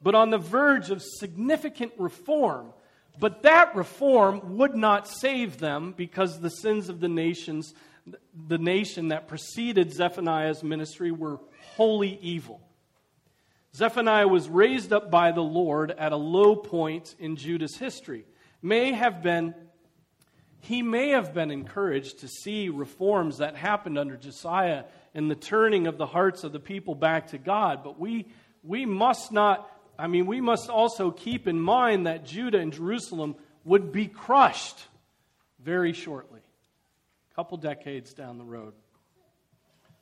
but 0.00 0.14
on 0.14 0.30
the 0.30 0.38
verge 0.38 0.90
of 0.90 1.02
significant 1.02 1.90
reform 1.98 2.72
but 3.18 3.42
that 3.42 3.76
reform 3.76 4.56
would 4.58 4.74
not 4.74 5.08
save 5.08 5.58
them 5.58 5.94
because 5.96 6.40
the 6.40 6.50
sins 6.50 6.88
of 6.88 7.00
the 7.00 7.08
nations, 7.08 7.74
the 8.48 8.58
nation 8.58 9.08
that 9.08 9.28
preceded 9.28 9.92
Zephaniah's 9.92 10.62
ministry, 10.62 11.12
were 11.12 11.38
wholly 11.76 12.18
evil. 12.20 12.60
Zephaniah 13.74 14.28
was 14.28 14.48
raised 14.48 14.92
up 14.92 15.10
by 15.10 15.32
the 15.32 15.42
Lord 15.42 15.90
at 15.92 16.12
a 16.12 16.16
low 16.16 16.56
point 16.56 17.14
in 17.18 17.36
Judah's 17.36 17.76
history. 17.76 18.24
May 18.62 18.92
have 18.92 19.22
been 19.22 19.54
he 20.64 20.82
may 20.82 21.10
have 21.10 21.34
been 21.34 21.50
encouraged 21.50 22.20
to 22.20 22.28
see 22.28 22.68
reforms 22.68 23.38
that 23.38 23.56
happened 23.56 23.98
under 23.98 24.16
Josiah 24.16 24.84
and 25.14 25.30
the 25.30 25.34
turning 25.34 25.86
of 25.86 25.98
the 25.98 26.06
hearts 26.06 26.44
of 26.44 26.52
the 26.52 26.60
people 26.60 26.94
back 26.94 27.28
to 27.28 27.38
God, 27.38 27.84
but 27.84 27.98
we 27.98 28.26
we 28.62 28.86
must 28.86 29.30
not 29.30 29.70
I 29.98 30.08
mean, 30.08 30.26
we 30.26 30.40
must 30.40 30.70
also 30.70 31.10
keep 31.10 31.46
in 31.46 31.60
mind 31.60 32.06
that 32.06 32.24
Judah 32.24 32.58
and 32.58 32.72
Jerusalem 32.72 33.36
would 33.64 33.92
be 33.92 34.06
crushed 34.06 34.78
very 35.60 35.92
shortly, 35.92 36.40
a 37.30 37.34
couple 37.34 37.56
decades 37.58 38.12
down 38.12 38.38
the 38.38 38.44
road. 38.44 38.74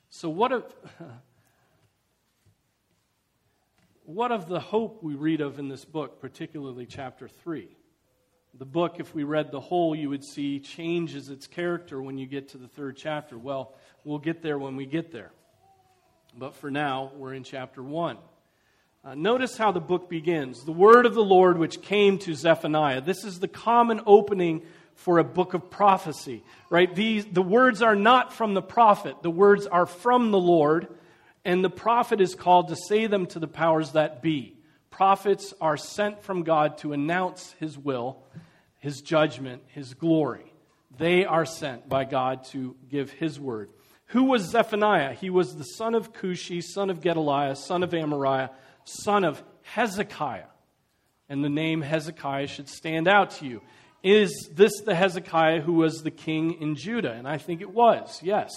So, 0.09 0.29
what 0.29 0.53
of, 0.53 0.75
what 4.05 4.33
of 4.33 4.49
the 4.49 4.61
hope 4.61 5.03
we 5.03 5.15
read 5.15 5.41
of 5.41 5.59
in 5.59 5.69
this 5.69 5.85
book, 5.85 6.21
particularly 6.21 6.87
chapter 6.87 7.29
3? 7.29 7.69
The 8.59 8.67
book, 8.67 8.97
if 8.99 9.15
we 9.15 9.25
read 9.25 9.51
the 9.51 9.61
whole, 9.61 9.97
you 9.97 10.11
would 10.11 10.23
see 10.23 10.61
changes 10.61 11.31
its 11.31 11.47
character 11.47 12.03
when 12.03 12.19
you 12.19 12.27
get 12.27 12.51
to 12.51 12.59
the 12.59 12.69
third 12.69 12.99
chapter. 12.99 13.39
Well, 13.39 13.75
we'll 14.05 14.19
get 14.19 14.43
there 14.43 14.59
when 14.59 14.77
we 14.77 14.85
get 14.85 15.11
there. 15.11 15.33
But 16.37 16.55
for 16.55 16.71
now, 16.71 17.13
we're 17.17 17.33
in 17.33 17.45
chapter 17.45 17.83
1. 17.83 18.19
Uh, 19.05 19.15
notice 19.15 19.57
how 19.57 19.73
the 19.73 19.81
book 19.81 20.11
begins. 20.11 20.65
The 20.65 20.73
word 20.73 21.07
of 21.07 21.15
the 21.15 21.25
Lord 21.25 21.57
which 21.57 21.81
came 21.81 22.19
to 22.21 22.35
Zephaniah. 22.35 23.01
This 23.01 23.25
is 23.25 23.41
the 23.41 23.49
common 23.49 24.03
opening 24.07 24.63
for 24.97 25.19
a 25.19 25.25
book 25.25 25.55
of 25.55 25.71
prophecy, 25.71 26.45
right? 26.69 26.95
These, 26.95 27.25
the 27.25 27.43
words 27.43 27.81
are 27.81 27.97
not 27.97 28.35
from 28.35 28.53
the 28.53 28.63
prophet, 28.63 29.17
the 29.23 29.31
words 29.31 29.67
are 29.67 29.87
from 29.87 30.31
the 30.31 30.39
Lord, 30.39 30.89
and 31.45 31.65
the 31.65 31.71
prophet 31.71 32.21
is 32.21 32.35
called 32.35 32.69
to 32.69 32.77
say 32.77 33.07
them 33.07 33.27
to 33.29 33.39
the 33.39 33.49
powers 33.49 33.93
that 33.93 34.23
be. 34.23 34.57
Prophets 34.93 35.53
are 35.61 35.77
sent 35.77 36.23
from 36.23 36.45
God 36.45 36.79
to 36.79 36.93
announce 36.93 37.53
his 37.59 37.77
will, 37.77 38.23
his 38.79 39.01
judgment, 39.01 39.63
his 39.69 39.95
glory. 39.95 40.53
They 40.97 41.25
are 41.25 41.47
sent 41.47 41.89
by 41.89 42.05
God 42.05 42.45
to 42.53 42.77
give 42.89 43.11
his 43.11 43.41
word. 43.41 43.71
Who 44.07 44.25
was 44.25 44.43
Zephaniah? 44.43 45.15
He 45.15 45.31
was 45.31 45.57
the 45.57 45.65
son 45.65 45.95
of 45.95 46.13
Cushi, 46.13 46.63
son 46.63 46.91
of 46.91 47.01
Gedaliah, 47.01 47.57
son 47.57 47.83
of 47.83 47.91
Amariah, 47.91 48.51
son 48.85 49.25
of 49.25 49.43
Hezekiah. 49.63 50.49
And 51.31 51.43
the 51.43 51.49
name 51.49 51.81
Hezekiah 51.81 52.47
should 52.47 52.69
stand 52.69 53.09
out 53.09 53.31
to 53.33 53.47
you. 53.47 53.63
Is 54.03 54.51
this 54.53 54.83
the 54.83 54.95
Hezekiah 54.95 55.63
who 55.63 55.73
was 55.73 56.03
the 56.03 56.11
king 56.11 56.61
in 56.61 56.75
Judah? 56.75 57.13
And 57.13 57.27
I 57.27 57.39
think 57.39 57.63
it 57.63 57.71
was, 57.71 58.21
yes. 58.23 58.51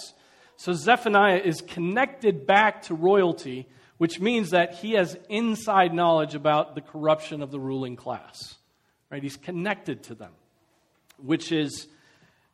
So 0.56 0.74
Zephaniah 0.74 1.40
is 1.42 1.62
connected 1.62 2.46
back 2.46 2.82
to 2.82 2.94
royalty, 2.94 3.68
which 3.98 4.20
means 4.20 4.50
that 4.50 4.74
he 4.74 4.92
has 4.92 5.16
inside 5.28 5.94
knowledge 5.94 6.34
about 6.34 6.74
the 6.74 6.80
corruption 6.80 7.42
of 7.42 7.50
the 7.50 7.60
ruling 7.60 7.96
class. 7.96 8.56
Right? 9.10 9.22
He's 9.22 9.36
connected 9.36 10.02
to 10.04 10.14
them, 10.14 10.32
which 11.18 11.52
is, 11.52 11.86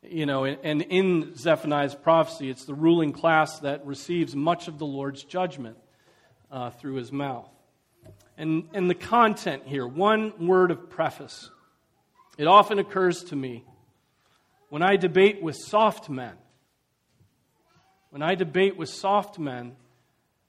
you 0.02 0.26
know, 0.26 0.44
and 0.44 0.82
in 0.82 1.34
Zephaniah's 1.34 1.94
prophecy, 1.94 2.50
it's 2.50 2.64
the 2.64 2.75
ruling 2.75 3.12
class 3.12 3.61
that 3.61 3.84
receives 3.87 4.37
much 4.37 4.68
of 4.68 4.78
the 4.78 4.87
Lord's 4.87 5.25
judgment 5.25 5.76
uh, 6.50 6.70
through 6.70 6.94
his 6.94 7.11
mouth. 7.11 7.49
And, 8.37 8.68
and 8.75 8.88
the 8.88 8.94
content 8.94 9.64
here, 9.66 9.87
one 9.87 10.46
word 10.46 10.70
of 10.70 10.90
preface. 10.90 11.50
It 12.38 12.46
often 12.46 12.78
occurs 12.78 13.25
to 13.25 13.37
me 13.37 13.64
when 14.68 14.82
I 14.82 14.96
debate 14.96 15.42
with 15.42 15.56
soft 15.56 16.08
men, 16.08 16.32
when 18.11 18.22
I 18.22 18.34
debate 18.34 18.76
with 18.76 18.88
soft 18.88 19.38
men, 19.38 19.76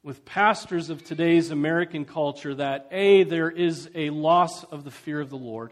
with 0.03 0.25
pastors 0.25 0.89
of 0.89 1.03
today's 1.03 1.49
American 1.49 2.05
culture, 2.05 2.53
that 2.55 2.87
A, 2.91 3.23
there 3.23 3.49
is 3.49 3.89
a 3.95 4.09
loss 4.09 4.63
of 4.65 4.83
the 4.83 4.91
fear 4.91 5.21
of 5.21 5.29
the 5.29 5.37
Lord, 5.37 5.71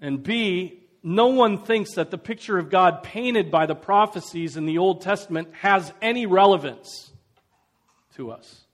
and 0.00 0.22
B, 0.22 0.80
no 1.02 1.26
one 1.28 1.58
thinks 1.58 1.94
that 1.94 2.10
the 2.10 2.18
picture 2.18 2.56
of 2.58 2.70
God 2.70 3.02
painted 3.02 3.50
by 3.50 3.66
the 3.66 3.74
prophecies 3.74 4.56
in 4.56 4.64
the 4.64 4.78
Old 4.78 5.02
Testament 5.02 5.48
has 5.60 5.92
any 6.00 6.24
relevance 6.24 7.12
to 8.16 8.30
us 8.30 8.64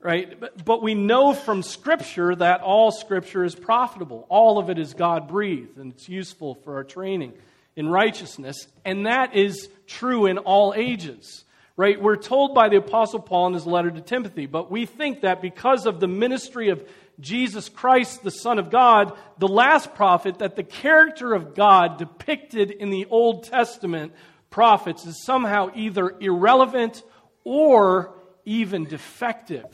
right? 0.00 0.38
But, 0.38 0.64
but 0.64 0.82
we 0.82 0.94
know 0.94 1.34
from 1.34 1.62
Scripture 1.62 2.34
that 2.34 2.60
all 2.60 2.90
Scripture 2.90 3.44
is 3.44 3.54
profitable. 3.54 4.26
All 4.28 4.58
of 4.58 4.70
it 4.70 4.78
is 4.78 4.94
God 4.94 5.28
breathed, 5.28 5.78
and 5.78 5.92
it's 5.92 6.08
useful 6.08 6.54
for 6.54 6.76
our 6.76 6.84
training 6.84 7.32
in 7.76 7.88
righteousness. 7.88 8.66
And 8.84 9.06
that 9.06 9.34
is 9.34 9.68
true 9.86 10.26
in 10.26 10.38
all 10.38 10.74
ages, 10.76 11.44
right? 11.78 12.02
We're 12.02 12.16
told 12.16 12.56
by 12.56 12.68
the 12.68 12.78
Apostle 12.78 13.20
Paul 13.20 13.46
in 13.46 13.52
his 13.54 13.64
letter 13.64 13.88
to 13.88 14.00
Timothy, 14.00 14.46
but 14.46 14.68
we 14.68 14.84
think 14.84 15.20
that 15.20 15.40
because 15.40 15.86
of 15.86 16.00
the 16.00 16.08
ministry 16.08 16.70
of 16.70 16.84
Jesus 17.20 17.68
Christ, 17.68 18.24
the 18.24 18.32
Son 18.32 18.58
of 18.58 18.68
God, 18.68 19.16
the 19.38 19.46
last 19.46 19.94
prophet, 19.94 20.40
that 20.40 20.56
the 20.56 20.64
character 20.64 21.32
of 21.32 21.54
God 21.54 21.96
depicted 21.96 22.72
in 22.72 22.90
the 22.90 23.06
Old 23.06 23.44
Testament 23.44 24.12
prophets 24.50 25.06
is 25.06 25.24
somehow 25.24 25.70
either 25.76 26.16
irrelevant 26.18 27.00
or 27.44 28.12
even 28.44 28.84
defective. 28.84 29.72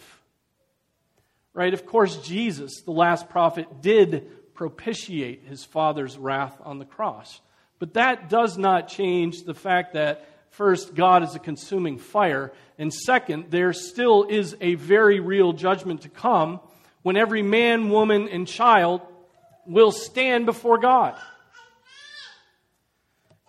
Right? 1.54 1.72
Of 1.72 1.86
course, 1.86 2.18
Jesus, 2.18 2.82
the 2.82 2.90
last 2.90 3.30
prophet, 3.30 3.80
did 3.80 4.54
propitiate 4.54 5.44
his 5.44 5.64
Father's 5.64 6.18
wrath 6.18 6.60
on 6.62 6.78
the 6.78 6.84
cross. 6.84 7.40
But 7.78 7.94
that 7.94 8.28
does 8.28 8.58
not 8.58 8.88
change 8.88 9.44
the 9.44 9.54
fact 9.54 9.94
that, 9.94 10.28
first, 10.56 10.94
God 10.94 11.22
is 11.22 11.34
a 11.34 11.38
consuming 11.38 11.98
fire, 11.98 12.52
and 12.78 12.92
second, 12.92 13.50
there 13.50 13.72
still 13.72 14.24
is 14.24 14.56
a 14.60 14.74
very 14.74 15.20
real 15.20 15.52
judgment 15.52 16.02
to 16.02 16.08
come 16.08 16.60
when 17.02 17.16
every 17.16 17.42
man, 17.42 17.90
woman, 17.90 18.28
and 18.28 18.48
child 18.48 19.00
will 19.66 19.92
stand 19.92 20.46
before 20.46 20.78
God. 20.78 21.18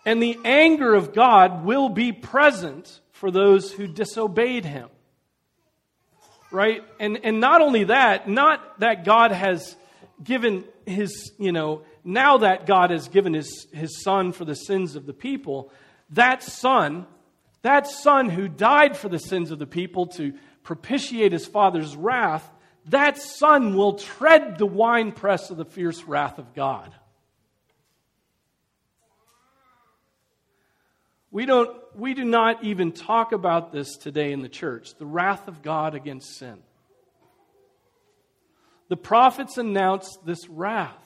And 0.04 0.22
the 0.22 0.38
anger 0.44 0.94
of 0.94 1.14
God 1.14 1.64
will 1.64 1.88
be 1.88 2.12
present 2.12 3.00
for 3.12 3.30
those 3.30 3.72
who 3.72 3.86
disobeyed 3.86 4.64
him 4.64 4.88
right? 6.50 6.82
And, 6.98 7.20
and 7.24 7.40
not 7.40 7.60
only 7.60 7.84
that, 7.84 8.28
not 8.28 8.80
that 8.80 9.04
God 9.04 9.32
has 9.32 9.76
given 10.22 10.64
his, 10.86 11.32
you 11.38 11.52
know, 11.52 11.82
now 12.04 12.38
that 12.38 12.66
God 12.66 12.90
has 12.90 13.08
given 13.08 13.34
his, 13.34 13.66
his 13.72 14.02
son 14.02 14.32
for 14.32 14.44
the 14.44 14.54
sins 14.54 14.96
of 14.96 15.06
the 15.06 15.12
people, 15.12 15.72
that 16.10 16.42
son, 16.42 17.06
that 17.62 17.86
son 17.86 18.28
who 18.28 18.48
died 18.48 18.96
for 18.96 19.08
the 19.08 19.18
sins 19.18 19.50
of 19.50 19.58
the 19.58 19.66
people 19.66 20.06
to 20.08 20.34
propitiate 20.62 21.32
his 21.32 21.46
father's 21.46 21.96
wrath, 21.96 22.48
that 22.86 23.18
son 23.18 23.76
will 23.76 23.94
tread 23.94 24.58
the 24.58 24.66
winepress 24.66 25.50
of 25.50 25.56
the 25.56 25.64
fierce 25.64 26.04
wrath 26.04 26.38
of 26.38 26.54
God. 26.54 26.94
We, 31.30 31.44
don't, 31.44 31.76
we 31.94 32.14
do 32.14 32.24
not 32.24 32.64
even 32.64 32.92
talk 32.92 33.32
about 33.32 33.72
this 33.72 33.96
today 33.96 34.32
in 34.32 34.40
the 34.40 34.48
church 34.48 34.94
the 34.94 35.06
wrath 35.06 35.48
of 35.48 35.62
God 35.62 35.94
against 35.94 36.38
sin. 36.38 36.62
The 38.88 38.96
prophets 38.96 39.58
announced 39.58 40.24
this 40.24 40.48
wrath. 40.48 41.05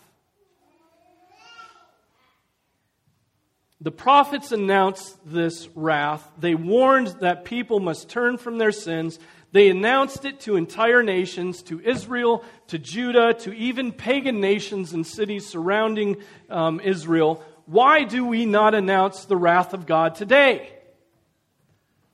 The 3.80 3.90
prophets 3.90 4.52
announced 4.52 5.18
this 5.24 5.68
wrath. 5.74 6.28
They 6.38 6.54
warned 6.54 7.08
that 7.20 7.44
people 7.44 7.80
must 7.80 8.10
turn 8.10 8.36
from 8.36 8.58
their 8.58 8.72
sins. 8.72 9.18
They 9.52 9.70
announced 9.70 10.24
it 10.24 10.40
to 10.40 10.56
entire 10.56 11.02
nations, 11.02 11.62
to 11.62 11.80
Israel, 11.80 12.44
to 12.68 12.78
Judah, 12.78 13.34
to 13.40 13.52
even 13.54 13.92
pagan 13.92 14.40
nations 14.40 14.92
and 14.92 15.06
cities 15.06 15.46
surrounding 15.46 16.18
um, 16.50 16.80
Israel 16.80 17.42
why 17.70 18.02
do 18.02 18.24
we 18.26 18.46
not 18.46 18.74
announce 18.74 19.26
the 19.26 19.36
wrath 19.36 19.74
of 19.74 19.86
God 19.86 20.16
today? 20.16 20.72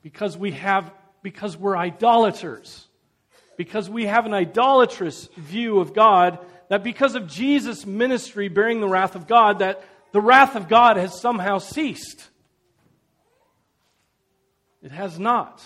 Because 0.02 0.37
we 0.37 0.50
have 0.52 0.92
because 1.22 1.57
we're 1.57 1.79
idolaters. 1.79 2.87
Because 3.57 3.88
we 3.88 4.05
have 4.05 4.26
an 4.26 4.35
idolatrous 4.35 5.29
view 5.38 5.81
of 5.81 5.94
God 5.94 6.38
that 6.68 6.85
because 6.85 7.14
of 7.14 7.26
Jesus' 7.26 7.87
ministry 7.87 8.48
bearing 8.48 8.83
the 8.83 8.88
wrath 8.88 9.14
of 9.14 9.26
God 9.26 9.61
that 9.61 9.83
the 10.16 10.22
wrath 10.22 10.57
of 10.57 10.66
God 10.66 10.96
has 10.96 11.20
somehow 11.20 11.59
ceased. 11.59 12.26
It 14.83 14.90
has 14.90 15.18
not. 15.18 15.62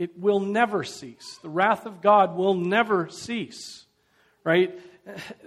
It 0.00 0.18
will 0.18 0.40
never 0.40 0.82
cease. 0.82 1.38
The 1.40 1.48
wrath 1.48 1.86
of 1.86 2.02
God 2.02 2.34
will 2.34 2.54
never 2.54 3.08
cease. 3.08 3.84
Right? 4.42 4.76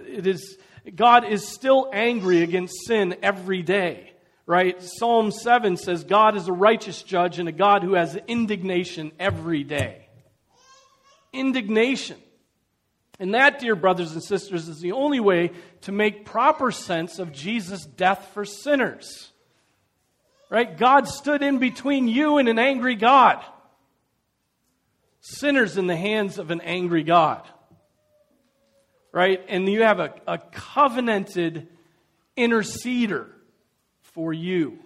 It 0.08 0.26
is 0.26 0.56
God 0.94 1.26
is 1.26 1.46
still 1.46 1.90
angry 1.92 2.42
against 2.42 2.86
sin 2.86 3.16
every 3.22 3.62
day, 3.62 4.14
right? 4.46 4.82
Psalm 4.82 5.30
7 5.30 5.76
says 5.76 6.04
God 6.04 6.38
is 6.38 6.48
a 6.48 6.54
righteous 6.54 7.02
judge 7.02 7.38
and 7.38 7.50
a 7.50 7.52
God 7.52 7.82
who 7.82 7.92
has 7.92 8.16
indignation 8.26 9.12
every 9.20 9.62
day. 9.62 10.08
Indignation. 11.34 12.16
And 13.20 13.34
that, 13.34 13.60
dear 13.60 13.76
brothers 13.76 14.12
and 14.12 14.22
sisters, 14.22 14.68
is 14.68 14.80
the 14.80 14.92
only 14.92 15.20
way 15.20 15.52
to 15.82 15.92
make 15.92 16.24
proper 16.24 16.70
sense 16.70 17.18
of 17.18 17.32
Jesus' 17.32 17.84
death 17.84 18.30
for 18.34 18.44
sinners. 18.44 19.30
Right? 20.50 20.76
God 20.76 21.08
stood 21.08 21.42
in 21.42 21.58
between 21.58 22.08
you 22.08 22.38
and 22.38 22.48
an 22.48 22.58
angry 22.58 22.96
God. 22.96 23.42
Sinners 25.20 25.78
in 25.78 25.86
the 25.86 25.96
hands 25.96 26.38
of 26.38 26.50
an 26.50 26.60
angry 26.60 27.02
God 27.02 27.42
right? 29.14 29.44
And 29.48 29.68
you 29.68 29.84
have 29.84 30.00
a, 30.00 30.12
a 30.26 30.38
covenanted 30.38 31.68
interceder 32.36 33.28
for 34.02 34.32
you. 34.32 34.80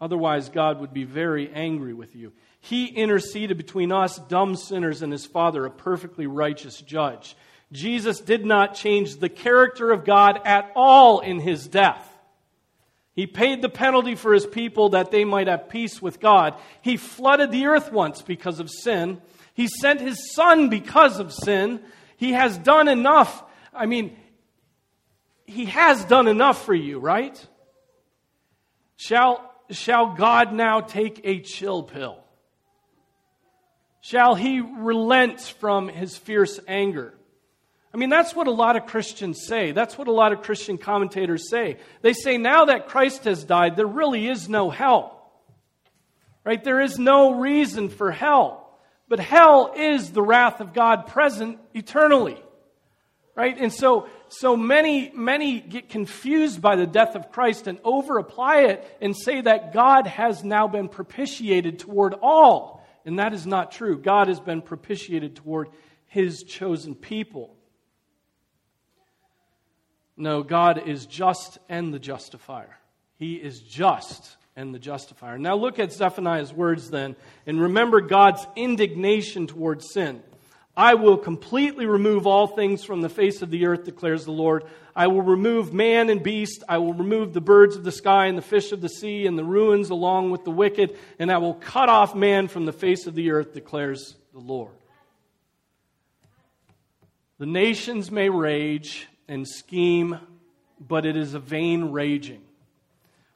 Otherwise, 0.00 0.48
God 0.48 0.80
would 0.80 0.94
be 0.94 1.02
very 1.02 1.50
angry 1.52 1.92
with 1.92 2.14
you. 2.14 2.32
He 2.60 2.86
interceded 2.86 3.56
between 3.56 3.90
us, 3.90 4.18
dumb 4.28 4.54
sinners, 4.54 5.02
and 5.02 5.12
his 5.12 5.26
Father, 5.26 5.66
a 5.66 5.70
perfectly 5.70 6.26
righteous 6.26 6.80
judge. 6.80 7.36
Jesus 7.72 8.20
did 8.20 8.44
not 8.44 8.74
change 8.74 9.16
the 9.16 9.28
character 9.28 9.90
of 9.90 10.04
God 10.04 10.40
at 10.44 10.70
all 10.76 11.20
in 11.20 11.40
his 11.40 11.66
death. 11.66 12.08
He 13.14 13.26
paid 13.26 13.62
the 13.62 13.68
penalty 13.68 14.16
for 14.16 14.32
his 14.32 14.46
people 14.46 14.90
that 14.90 15.10
they 15.10 15.24
might 15.24 15.46
have 15.46 15.68
peace 15.68 16.02
with 16.02 16.20
God. 16.20 16.54
He 16.82 16.96
flooded 16.96 17.50
the 17.50 17.66
earth 17.66 17.92
once 17.92 18.22
because 18.22 18.60
of 18.60 18.70
sin. 18.70 19.20
He 19.54 19.68
sent 19.68 20.00
his 20.00 20.32
son 20.34 20.68
because 20.68 21.20
of 21.20 21.32
sin. 21.32 21.80
He 22.16 22.32
has 22.32 22.58
done 22.58 22.88
enough 22.88 23.44
I 23.74 23.86
mean, 23.86 24.16
he 25.46 25.66
has 25.66 26.04
done 26.04 26.28
enough 26.28 26.64
for 26.64 26.74
you, 26.74 26.98
right? 26.98 27.46
Shall, 28.96 29.52
shall 29.70 30.14
God 30.14 30.52
now 30.52 30.80
take 30.80 31.20
a 31.24 31.40
chill 31.40 31.82
pill? 31.82 32.18
Shall 34.00 34.34
he 34.34 34.60
relent 34.60 35.40
from 35.40 35.88
his 35.88 36.16
fierce 36.16 36.60
anger? 36.68 37.14
I 37.94 37.96
mean, 37.96 38.10
that's 38.10 38.34
what 38.34 38.48
a 38.48 38.50
lot 38.50 38.74
of 38.74 38.86
Christians 38.86 39.46
say. 39.46 39.70
That's 39.70 39.96
what 39.96 40.08
a 40.08 40.12
lot 40.12 40.32
of 40.32 40.42
Christian 40.42 40.78
commentators 40.78 41.48
say. 41.48 41.76
They 42.02 42.12
say 42.12 42.38
now 42.38 42.64
that 42.64 42.88
Christ 42.88 43.22
has 43.22 43.44
died, 43.44 43.76
there 43.76 43.86
really 43.86 44.26
is 44.26 44.48
no 44.48 44.68
hell. 44.68 45.30
Right? 46.42 46.62
There 46.62 46.80
is 46.80 46.98
no 46.98 47.38
reason 47.38 47.88
for 47.88 48.10
hell. 48.10 48.76
But 49.08 49.20
hell 49.20 49.72
is 49.76 50.10
the 50.10 50.22
wrath 50.22 50.60
of 50.60 50.74
God 50.74 51.06
present 51.06 51.60
eternally. 51.72 52.36
Right? 53.36 53.56
And 53.56 53.72
so, 53.72 54.08
so 54.28 54.56
many, 54.56 55.12
many 55.14 55.60
get 55.60 55.88
confused 55.88 56.60
by 56.60 56.74
the 56.74 56.88
death 56.88 57.14
of 57.14 57.30
Christ 57.30 57.68
and 57.68 57.78
over 57.84 58.18
apply 58.18 58.62
it 58.62 58.98
and 59.00 59.16
say 59.16 59.40
that 59.40 59.72
God 59.72 60.08
has 60.08 60.42
now 60.42 60.66
been 60.66 60.88
propitiated 60.88 61.78
toward 61.78 62.14
all. 62.20 62.84
And 63.04 63.20
that 63.20 63.34
is 63.34 63.46
not 63.46 63.70
true. 63.70 63.96
God 63.96 64.26
has 64.26 64.40
been 64.40 64.62
propitiated 64.62 65.36
toward 65.36 65.68
his 66.08 66.42
chosen 66.42 66.96
people. 66.96 67.53
No, 70.16 70.42
God 70.42 70.86
is 70.86 71.06
just 71.06 71.58
and 71.68 71.92
the 71.92 71.98
justifier. 71.98 72.78
He 73.16 73.34
is 73.34 73.60
just 73.60 74.36
and 74.56 74.74
the 74.74 74.78
justifier. 74.78 75.38
Now 75.38 75.56
look 75.56 75.78
at 75.78 75.92
Zephaniah's 75.92 76.52
words 76.52 76.90
then, 76.90 77.16
and 77.46 77.60
remember 77.60 78.00
God's 78.00 78.46
indignation 78.54 79.46
towards 79.46 79.92
sin. 79.92 80.22
I 80.76 80.94
will 80.94 81.16
completely 81.16 81.86
remove 81.86 82.26
all 82.26 82.48
things 82.48 82.82
from 82.82 83.00
the 83.00 83.08
face 83.08 83.42
of 83.42 83.50
the 83.50 83.66
earth, 83.66 83.84
declares 83.84 84.24
the 84.24 84.32
Lord. 84.32 84.64
I 84.94 85.06
will 85.06 85.22
remove 85.22 85.72
man 85.72 86.10
and 86.10 86.20
beast. 86.20 86.64
I 86.68 86.78
will 86.78 86.94
remove 86.94 87.32
the 87.32 87.40
birds 87.40 87.76
of 87.76 87.84
the 87.84 87.92
sky 87.92 88.26
and 88.26 88.36
the 88.36 88.42
fish 88.42 88.72
of 88.72 88.80
the 88.80 88.88
sea 88.88 89.26
and 89.26 89.38
the 89.38 89.44
ruins 89.44 89.90
along 89.90 90.32
with 90.32 90.44
the 90.44 90.50
wicked, 90.50 90.96
and 91.18 91.30
I 91.30 91.38
will 91.38 91.54
cut 91.54 91.88
off 91.88 92.16
man 92.16 92.48
from 92.48 92.64
the 92.66 92.72
face 92.72 93.06
of 93.06 93.14
the 93.14 93.30
earth, 93.30 93.52
declares 93.52 94.16
the 94.32 94.40
Lord. 94.40 94.72
The 97.38 97.46
nations 97.46 98.10
may 98.10 98.28
rage 98.28 99.08
and 99.28 99.46
scheme, 99.46 100.18
but 100.80 101.06
it 101.06 101.16
is 101.16 101.34
a 101.34 101.38
vain 101.38 101.92
raging. 101.92 102.42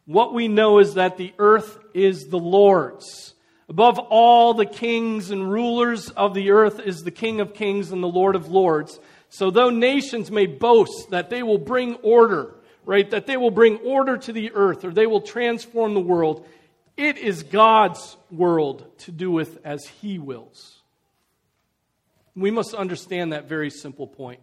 What 0.07 0.33
we 0.33 0.49
know 0.49 0.79
is 0.79 0.95
that 0.95 1.17
the 1.17 1.33
earth 1.39 1.79
is 1.95 2.29
the 2.29 2.39
Lord's 2.39 3.35
Above 3.69 3.99
all 3.99 4.55
the 4.55 4.67
kings 4.67 5.31
and 5.31 5.51
rulers 5.51 6.09
of 6.11 6.33
the 6.33 6.53
earth 6.53 6.81
is 6.81 7.03
the 7.03 7.11
King 7.11 7.41
of 7.41 7.53
kings 7.53 7.93
and 7.93 8.03
the 8.03 8.09
Lord 8.09 8.35
of 8.35 8.49
lords. 8.49 8.99
So 9.29 9.51
though 9.51 9.69
nations 9.69 10.31
may 10.31 10.47
boast 10.47 11.11
that 11.11 11.29
they 11.29 11.43
will 11.43 11.59
bring 11.59 11.97
order, 11.97 12.55
right, 12.87 13.09
that 13.11 13.27
they 13.27 13.37
will 13.37 13.51
bring 13.51 13.77
order 13.79 14.17
to 14.17 14.33
the 14.33 14.53
earth 14.53 14.87
or 14.87 14.91
they 14.91 15.07
will 15.07 15.21
transform 15.21 15.93
the 15.93 16.01
world, 16.01 16.47
it 16.97 17.19
is 17.19 17.43
God's 17.43 18.17
world 18.31 18.87
to 19.01 19.13
do 19.13 19.31
with 19.31 19.59
as 19.67 19.85
he 20.01 20.19
wills. 20.19 20.79
We 22.35 22.51
must 22.51 22.73
understand 22.73 23.35
that 23.35 23.49
very 23.49 23.69
simple 23.69 24.07
point. 24.07 24.41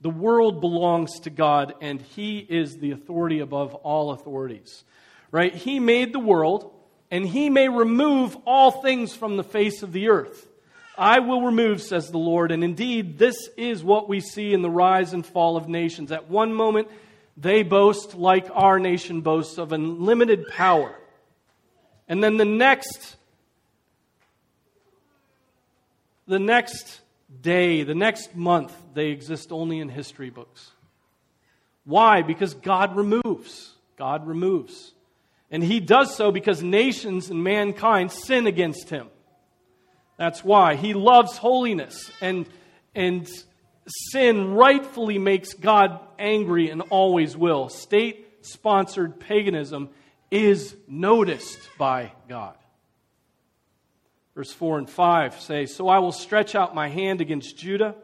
The 0.00 0.10
world 0.10 0.60
belongs 0.60 1.20
to 1.20 1.30
God 1.30 1.74
and 1.80 2.00
he 2.00 2.38
is 2.38 2.78
the 2.78 2.92
authority 2.92 3.40
above 3.40 3.74
all 3.74 4.12
authorities. 4.12 4.84
Right? 5.30 5.54
He 5.54 5.80
made 5.80 6.12
the 6.12 6.20
world 6.20 6.72
and 7.10 7.26
he 7.26 7.50
may 7.50 7.68
remove 7.68 8.36
all 8.46 8.70
things 8.70 9.14
from 9.14 9.36
the 9.36 9.44
face 9.44 9.82
of 9.82 9.92
the 9.92 10.08
earth. 10.08 10.46
I 10.96 11.20
will 11.20 11.42
remove, 11.42 11.80
says 11.80 12.10
the 12.10 12.18
Lord. 12.18 12.50
And 12.50 12.64
indeed, 12.64 13.18
this 13.18 13.48
is 13.56 13.84
what 13.84 14.08
we 14.08 14.20
see 14.20 14.52
in 14.52 14.62
the 14.62 14.70
rise 14.70 15.12
and 15.12 15.24
fall 15.24 15.56
of 15.56 15.68
nations. 15.68 16.10
At 16.10 16.28
one 16.28 16.52
moment, 16.52 16.88
they 17.36 17.62
boast, 17.62 18.14
like 18.14 18.48
our 18.52 18.80
nation 18.80 19.20
boasts, 19.20 19.58
of 19.58 19.72
unlimited 19.72 20.48
power. 20.48 20.92
And 22.08 22.22
then 22.22 22.36
the 22.36 22.44
next, 22.44 23.16
the 26.26 26.40
next 26.40 27.00
day, 27.40 27.82
the 27.82 27.94
next 27.94 28.34
month, 28.34 28.72
they 28.94 29.08
exist 29.08 29.52
only 29.52 29.78
in 29.80 29.88
history 29.88 30.30
books. 30.30 30.72
Why? 31.84 32.22
Because 32.22 32.54
God 32.54 32.96
removes. 32.96 33.72
God 33.96 34.26
removes. 34.26 34.92
And 35.50 35.62
he 35.62 35.80
does 35.80 36.14
so 36.14 36.30
because 36.30 36.62
nations 36.62 37.30
and 37.30 37.42
mankind 37.42 38.12
sin 38.12 38.46
against 38.46 38.90
him. 38.90 39.08
That's 40.18 40.44
why. 40.44 40.74
He 40.74 40.94
loves 40.94 41.36
holiness, 41.38 42.10
and, 42.20 42.46
and 42.94 43.28
sin 44.10 44.52
rightfully 44.54 45.18
makes 45.18 45.54
God 45.54 46.00
angry 46.18 46.70
and 46.70 46.82
always 46.90 47.36
will. 47.36 47.68
State 47.68 48.26
sponsored 48.42 49.20
paganism 49.20 49.90
is 50.30 50.76
noticed 50.86 51.58
by 51.78 52.12
God. 52.28 52.56
Verse 54.38 54.52
4 54.52 54.78
and 54.78 54.88
5 54.88 55.40
say, 55.40 55.66
So 55.66 55.88
I 55.88 55.98
will 55.98 56.12
stretch 56.12 56.54
out 56.54 56.72
my 56.72 56.86
hand 56.86 57.20
against 57.20 57.58
Judah 57.58 57.96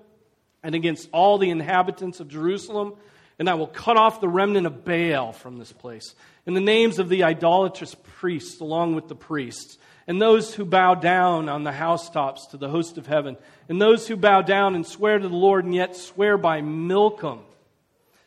and 0.64 0.75
against 0.75 1.09
all 1.12 1.38
the 1.38 1.51
inhabitants 1.51 2.18
of 2.18 2.27
Jerusalem 2.27 2.94
and 3.38 3.49
I 3.49 3.55
will 3.55 3.68
cut 3.68 3.97
off 3.97 4.20
the 4.20 4.29
remnant 4.29 4.66
of 4.66 4.85
Baal 4.85 5.33
from 5.33 5.59
this 5.59 5.73
place, 5.73 6.14
and 6.47 6.57
the 6.57 6.61
names 6.61 6.99
of 6.99 7.09
the 7.09 7.25
idolatrous 7.25 7.94
priests 8.18 8.61
along 8.61 8.94
with 8.94 9.09
the 9.09 9.14
priests, 9.14 9.79
and 10.07 10.20
those 10.20 10.55
who 10.55 10.64
bow 10.64 10.94
down 10.94 11.49
on 11.49 11.64
the 11.64 11.73
housetops 11.73 12.47
to 12.47 12.57
the 12.57 12.68
host 12.68 12.99
of 12.99 13.07
heaven, 13.07 13.37
and 13.68 13.81
those 13.81 14.07
who 14.07 14.16
bow 14.16 14.42
down 14.42 14.75
and 14.75 14.87
swear 14.87 15.18
to 15.18 15.29
the 15.29 15.35
Lord 15.35 15.64
and 15.64 15.75
yet 15.75 15.97
swear 15.97 16.37
by 16.37 16.61
Milcom, 16.61 17.42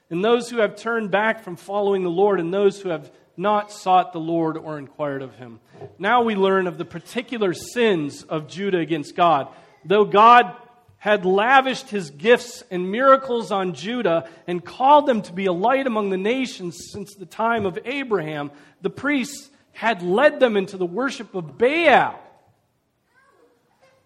and 0.09 0.23
those 0.23 0.49
who 0.49 0.57
have 0.57 0.75
turned 0.75 1.11
back 1.11 1.43
from 1.43 1.55
following 1.55 2.03
the 2.03 2.09
Lord, 2.09 2.39
and 2.39 2.53
those 2.53 2.81
who 2.81 2.89
have 2.89 3.11
not 3.37 3.71
sought 3.71 4.11
the 4.11 4.19
Lord 4.19 4.57
or 4.57 4.79
inquired 4.79 5.21
of 5.21 5.35
him. 5.35 5.59
Now 5.99 6.23
we 6.23 6.35
learn 6.35 6.67
of 6.67 6.77
the 6.77 6.85
particular 6.85 7.53
sins 7.53 8.23
of 8.23 8.47
Judah 8.47 8.79
against 8.79 9.15
God. 9.15 9.47
Though 9.85 10.05
God 10.05 10.55
had 10.97 11.25
lavished 11.25 11.89
his 11.89 12.09
gifts 12.09 12.63
and 12.71 12.91
miracles 12.91 13.51
on 13.51 13.73
Judah 13.73 14.27
and 14.47 14.65
called 14.65 15.05
them 15.05 15.21
to 15.21 15.33
be 15.33 15.45
a 15.45 15.53
light 15.53 15.85
among 15.85 16.09
the 16.09 16.17
nations 16.17 16.89
since 16.91 17.13
the 17.13 17.27
time 17.27 17.65
of 17.65 17.77
Abraham, 17.85 18.51
the 18.81 18.89
priests 18.89 19.49
had 19.71 20.01
led 20.01 20.39
them 20.39 20.57
into 20.57 20.75
the 20.75 20.85
worship 20.85 21.35
of 21.35 21.57
Baal. 21.57 22.19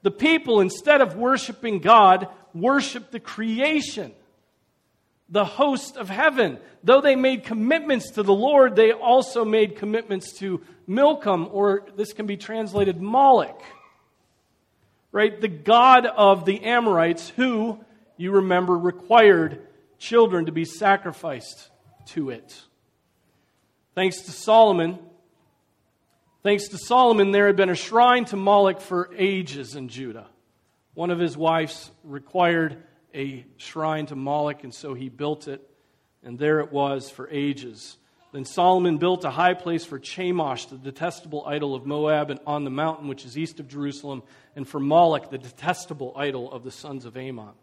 The 0.02 0.12
people, 0.12 0.60
instead 0.60 1.00
of 1.00 1.16
worshiping 1.16 1.80
God, 1.80 2.28
worshiped 2.54 3.12
the 3.12 3.20
creation, 3.20 4.12
the 5.32 5.46
host 5.46 5.98
of 5.98 6.10
heaven. 6.10 6.60
Though 6.84 7.02
they 7.02 7.16
made 7.16 7.46
commitments 7.46 8.12
to 8.12 8.24
the 8.24 8.34
Lord, 8.34 8.76
they 8.76 8.92
also 8.92 9.44
made 9.44 9.78
commitments 9.78 10.34
to 10.40 10.62
Milcom, 10.86 11.50
or 11.52 11.88
this 11.96 12.14
can 12.14 12.28
be 12.28 12.38
translated 12.38 13.02
Moloch 13.02 13.64
right? 15.12 15.40
The 15.40 15.48
God 15.48 16.06
of 16.06 16.46
the 16.46 16.64
Amorites, 16.64 17.30
who, 17.30 17.80
you 18.18 18.32
remember, 18.32 18.78
required 18.78 19.68
children 19.98 20.46
to 20.46 20.52
be 20.52 20.66
sacrificed 20.66 21.70
to 22.08 22.30
it. 22.30 22.62
Thanks 23.94 24.22
to 24.22 24.32
Solomon, 24.32 24.98
thanks 26.44 26.70
to 26.70 26.78
Solomon, 26.78 27.32
there 27.32 27.48
had 27.48 27.58
been 27.58 27.70
a 27.70 27.76
shrine 27.76 28.26
to 28.26 28.38
Moloch 28.38 28.82
for 28.82 29.10
ages 29.18 29.76
in 29.76 29.90
Judah. 29.90 30.28
One 30.94 31.12
of 31.12 31.20
his 31.20 31.38
wives 31.38 31.92
required 32.04 32.84
a 33.14 33.46
shrine 33.58 34.06
to 34.08 34.16
Moloch, 34.16 34.64
and 34.64 34.74
so 34.74 34.94
he 34.94 35.10
built 35.10 35.48
it, 35.48 35.68
and 36.24 36.38
there 36.38 36.60
it 36.60 36.72
was 36.72 37.10
for 37.10 37.30
ages. 37.30 37.98
Then 38.32 38.46
Solomon 38.46 38.98
built 38.98 39.26
a 39.26 39.30
high 39.30 39.54
place 39.54 39.84
for 39.84 40.00
Chemosh, 40.00 40.70
the 40.70 40.78
detestable 40.78 41.44
idol 41.46 41.76
of 41.76 41.86
Moab, 41.86 42.30
and 42.30 42.40
on 42.48 42.64
the 42.64 42.70
mountain 42.70 43.08
which 43.08 43.26
is 43.26 43.38
east 43.38 43.60
of 43.60 43.68
Jerusalem, 43.68 44.24
and 44.56 44.68
for 44.68 44.80
Moloch, 44.80 45.30
the 45.30 45.38
detestable 45.38 46.14
idol 46.16 46.52
of 46.52 46.64
the 46.64 46.72
sons 46.72 47.06
of 47.06 47.18
Ammon. 47.18 47.54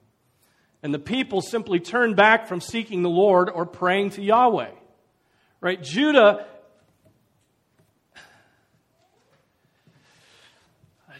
And 0.82 0.92
the 0.92 0.98
people 0.98 1.40
simply 1.40 1.80
turned 1.80 2.16
back 2.16 2.46
from 2.46 2.61
seeking 2.61 3.02
the 3.02 3.08
Lord 3.08 3.50
or 3.50 3.66
praying 3.66 4.11
to 4.11 4.22
Yahweh. 4.22 4.70
Right? 5.61 5.82
Judah 5.82 6.46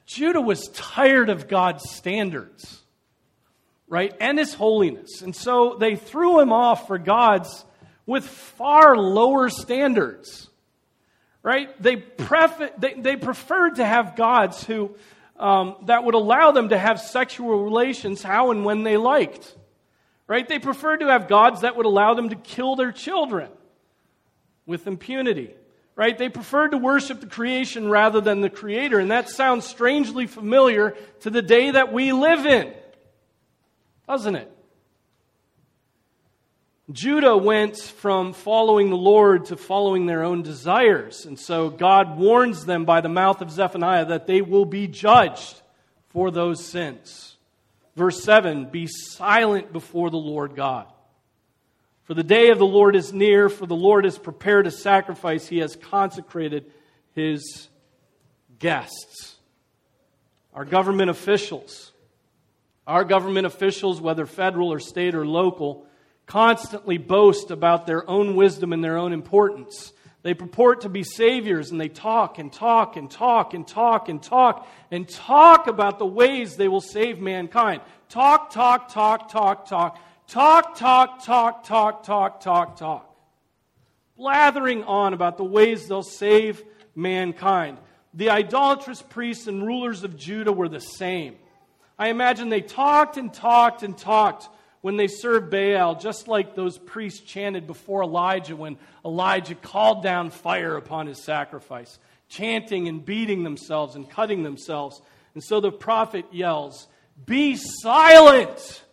Judah 0.09 0.41
was 0.41 0.71
tired 0.73 1.29
of 1.29 1.49
God's 1.49 1.91
standards, 1.91 2.83
right? 3.89 4.15
And 4.21 4.39
his 4.39 4.55
holiness. 4.55 5.23
And 5.23 5.35
so 5.35 5.77
they 5.79 5.97
threw 5.97 6.41
him 6.41 6.53
off 6.53 6.87
for 6.87 6.99
God's 6.99 7.65
with 8.07 8.27
far 8.27 8.97
lower 8.97 9.49
standards. 9.49 10.49
Right? 11.43 11.81
They, 11.81 11.97
pref- 11.97 12.79
they, 12.79 12.95
they 12.95 13.17
preferred 13.17 13.77
to 13.77 13.85
have 13.85 14.17
gods 14.17 14.65
who, 14.65 14.95
um, 15.39 15.77
that 15.87 16.05
would 16.05 16.15
allow 16.15 16.51
them 16.51 16.71
to 16.71 16.79
have 16.79 17.01
sexual 17.01 17.63
relations 17.63 18.23
how 18.23 18.51
and 18.51 18.65
when 18.65 18.83
they 18.83 18.97
liked. 18.97 19.55
Right? 20.27 20.47
They 20.47 20.59
preferred 20.59 20.99
to 20.99 21.07
have 21.07 21.29
gods 21.29 21.63
that 21.63 21.77
would 21.77 21.87
allow 21.87 22.15
them 22.15 22.31
to 22.31 22.37
kill 22.37 22.77
their 22.77 22.93
children 22.93 23.51
with 24.67 24.87
impunity. 24.87 25.55
Right? 25.95 26.17
They 26.17 26.29
preferred 26.29 26.73
to 26.73 26.79
worship 26.79 27.21
the 27.21 27.27
creation 27.27 27.89
rather 27.89 28.21
than 28.21 28.41
the 28.41 28.51
creator. 28.51 28.99
And 28.99 29.11
that 29.11 29.29
sounds 29.29 29.67
strangely 29.67 30.27
familiar 30.27 30.97
to 31.21 31.31
the 31.31 31.43
day 31.43 31.71
that 31.71 31.93
we 31.93 32.13
live 32.13 32.47
in. 32.47 32.73
Doesn't 34.09 34.37
it? 34.37 34.51
Judah 36.91 37.37
went 37.37 37.77
from 37.77 38.33
following 38.33 38.89
the 38.89 38.97
Lord 38.97 39.45
to 39.47 39.57
following 39.59 40.07
their 40.07 40.25
own 40.25 40.41
desires. 40.41 41.27
And 41.27 41.39
so 41.39 41.69
God 41.69 42.17
warns 42.17 42.65
them 42.65 42.87
by 42.87 43.03
the 43.03 43.11
mouth 43.11 43.43
of 43.43 43.51
Zephaniah 43.51 44.07
that 44.07 44.27
they 44.27 44.41
will 44.41 44.65
be 44.65 44.89
judged 44.89 45.61
for 46.09 46.31
those 46.31 46.65
sins. 46.65 47.37
Verse 47.95 48.23
7 48.23 48.71
Be 48.71 48.87
silent 48.87 49.71
before 49.71 50.09
the 50.09 50.17
Lord 50.17 50.57
God. 50.57 50.87
For 52.05 52.15
the 52.15 52.23
day 52.23 52.49
of 52.49 52.59
the 52.59 52.65
Lord 52.65 52.97
is 52.97 53.13
near, 53.13 53.51
for 53.51 53.67
the 53.67 53.77
Lord 53.77 54.05
has 54.05 54.17
prepared 54.17 54.67
a 54.67 54.71
sacrifice. 54.71 55.47
He 55.47 55.59
has 55.59 55.77
consecrated 55.77 56.73
his 57.15 57.69
guests. 58.59 59.37
Our 60.55 60.65
government 60.65 61.11
officials 61.11 61.93
Our 62.89 63.05
government 63.05 63.47
officials, 63.47 64.01
whether 64.01 64.25
federal 64.25 64.73
or 64.73 64.81
state 64.81 65.15
or 65.15 65.27
local, 65.27 65.87
constantly 66.25 66.97
boast 66.97 67.51
about 67.51 67.87
their 67.87 68.09
own 68.09 68.35
wisdom 68.35 68.73
and 68.73 68.83
their 68.83 68.97
own 68.97 69.13
importance. 69.13 69.93
They 70.23 70.33
purport 70.33 70.81
to 70.81 70.89
be 70.89 71.03
saviors 71.03 71.71
and 71.71 71.79
they 71.79 71.91
talk 71.91 72.39
and 72.39 72.51
talk 72.51 72.97
and 72.97 73.11
talk 73.11 73.53
and 73.53 73.69
talk 73.69 74.09
and 74.09 74.23
talk 74.23 74.67
and 74.91 75.07
talk 75.07 75.67
about 75.67 75.99
the 75.99 76.07
ways 76.07 76.57
they 76.57 76.67
will 76.67 76.81
save 76.81 77.21
mankind. 77.21 77.83
Talk, 78.09 78.51
talk, 78.51 78.91
talk, 78.91 79.31
talk, 79.31 79.69
talk. 79.69 80.01
Talk, 80.27 80.75
talk, 80.75 81.23
talk, 81.23 81.65
talk, 81.65 82.05
talk, 82.05 82.41
talk, 82.41 82.77
talk. 82.77 83.17
Blathering 84.17 84.83
on 84.85 85.13
about 85.13 85.37
the 85.37 85.45
ways 85.45 85.89
they'll 85.89 86.03
save 86.03 86.65
mankind. 86.95 87.77
The 88.15 88.31
idolatrous 88.31 89.03
priests 89.03 89.47
and 89.47 89.67
rulers 89.67 90.05
of 90.05 90.17
Judah 90.17 90.53
were 90.53 90.71
the 90.71 90.81
same. 90.81 91.37
I 91.99 92.09
imagine 92.09 92.49
they 92.49 92.61
talked 92.61 93.17
and 93.17 93.33
talked 93.33 93.83
and 93.83 93.97
talked 93.97 94.49
when 94.81 94.97
they 94.97 95.09
served 95.09 95.51
Baal, 95.51 95.97
just 95.97 96.29
like 96.29 96.55
those 96.55 96.79
priests 96.79 97.21
chanted 97.21 97.67
before 97.67 98.05
Elijah 98.05 98.55
when 98.55 98.79
Elijah 99.05 99.57
called 99.57 100.03
down 100.03 100.31
fire 100.31 100.77
upon 100.77 101.09
his 101.09 101.23
sacrifice, 101.23 101.99
chanting 102.29 102.87
and 102.87 103.05
beating 103.05 103.43
themselves 103.43 103.97
and 103.97 104.09
cutting 104.09 104.45
themselves. 104.45 105.03
And 105.35 105.43
so 105.43 105.61
the 105.61 105.73
prophet 105.73 106.27
yells, 106.31 106.87
Be 107.27 107.57
silent 107.57 108.85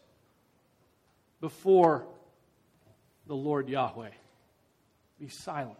before 1.40 2.08
the 3.28 3.36
Lord 3.36 3.70
Yahweh. 3.70 4.10
Be 5.20 5.30
silent. 5.30 5.78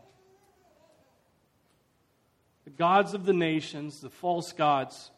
The 2.66 2.72
gods 2.72 3.14
of 3.14 3.26
the 3.26 3.34
nations, 3.34 4.00
the 4.00 4.10
false 4.10 4.52
gods, 4.52 5.12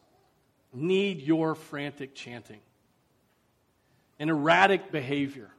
need 0.72 1.20
your 1.20 1.54
frantic 1.54 2.14
chanting 2.14 2.60
and 4.18 4.30
erratic 4.30 4.90
behavior. 4.90 5.50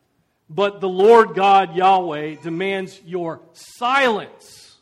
But 0.49 0.81
the 0.81 0.89
Lord 0.89 1.35
God 1.35 1.75
Yahweh 1.75 2.35
demands 2.41 2.99
your 3.05 3.41
silence. 3.53 4.77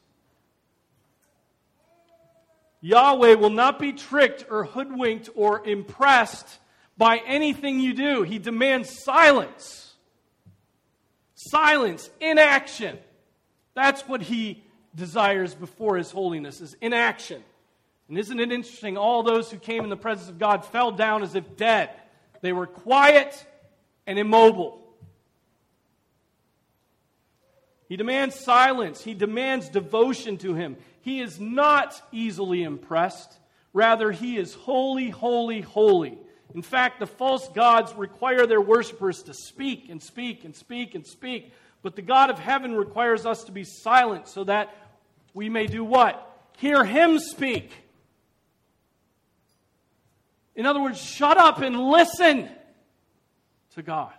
Yahweh 2.81 3.33
will 3.33 3.49
not 3.49 3.79
be 3.79 3.91
tricked 3.91 4.45
or 4.49 4.63
hoodwinked 4.63 5.29
or 5.35 5.67
impressed 5.67 6.59
by 6.97 7.17
anything 7.25 7.79
you 7.79 7.93
do. 7.93 8.23
He 8.23 8.39
demands 8.39 9.03
silence. 9.03 9.93
Silence, 11.35 12.09
inaction. 12.19 12.97
That's 13.73 14.01
what 14.07 14.21
he 14.21 14.63
desires 14.95 15.53
before 15.53 15.97
his 15.97 16.11
holiness 16.11 16.61
is 16.61 16.75
inaction. 16.81 17.43
And 18.09 18.17
isn't 18.17 18.39
it 18.39 18.51
interesting? 18.51 18.97
All 18.97 19.23
those 19.23 19.51
who 19.51 19.57
came 19.57 19.83
in 19.83 19.89
the 19.89 19.97
presence 19.97 20.29
of 20.29 20.39
God 20.39 20.65
fell 20.65 20.91
down 20.91 21.23
as 21.23 21.35
if 21.35 21.57
dead. 21.57 21.89
They 22.41 22.53
were 22.53 22.67
quiet 22.67 23.45
and 24.05 24.17
immobile. 24.17 24.81
He 27.89 27.97
demands 27.97 28.35
silence. 28.35 29.03
He 29.03 29.13
demands 29.13 29.69
devotion 29.69 30.37
to 30.39 30.53
him. 30.53 30.77
He 31.01 31.21
is 31.21 31.39
not 31.39 32.01
easily 32.11 32.63
impressed. 32.63 33.37
Rather, 33.73 34.11
he 34.11 34.37
is 34.37 34.53
holy, 34.53 35.09
holy, 35.09 35.61
holy. 35.61 36.17
In 36.53 36.61
fact, 36.61 36.99
the 36.99 37.07
false 37.07 37.47
gods 37.49 37.93
require 37.93 38.45
their 38.45 38.61
worshippers 38.61 39.23
to 39.23 39.33
speak 39.33 39.89
and 39.89 40.01
speak 40.01 40.43
and 40.43 40.55
speak 40.55 40.95
and 40.95 41.05
speak. 41.05 41.53
But 41.81 41.95
the 41.95 42.01
God 42.01 42.29
of 42.29 42.39
heaven 42.39 42.73
requires 42.75 43.25
us 43.25 43.43
to 43.45 43.51
be 43.51 43.63
silent 43.63 44.27
so 44.27 44.43
that 44.45 44.73
we 45.33 45.49
may 45.49 45.67
do 45.67 45.83
what? 45.83 46.23
Hear 46.57 46.83
him 46.83 47.19
speak. 47.19 47.71
In 50.57 50.65
other 50.65 50.81
words, 50.81 50.99
shut 50.99 51.37
up 51.37 51.61
and 51.61 51.79
listen 51.79 52.49
to 53.75 53.83
God. 53.83 54.11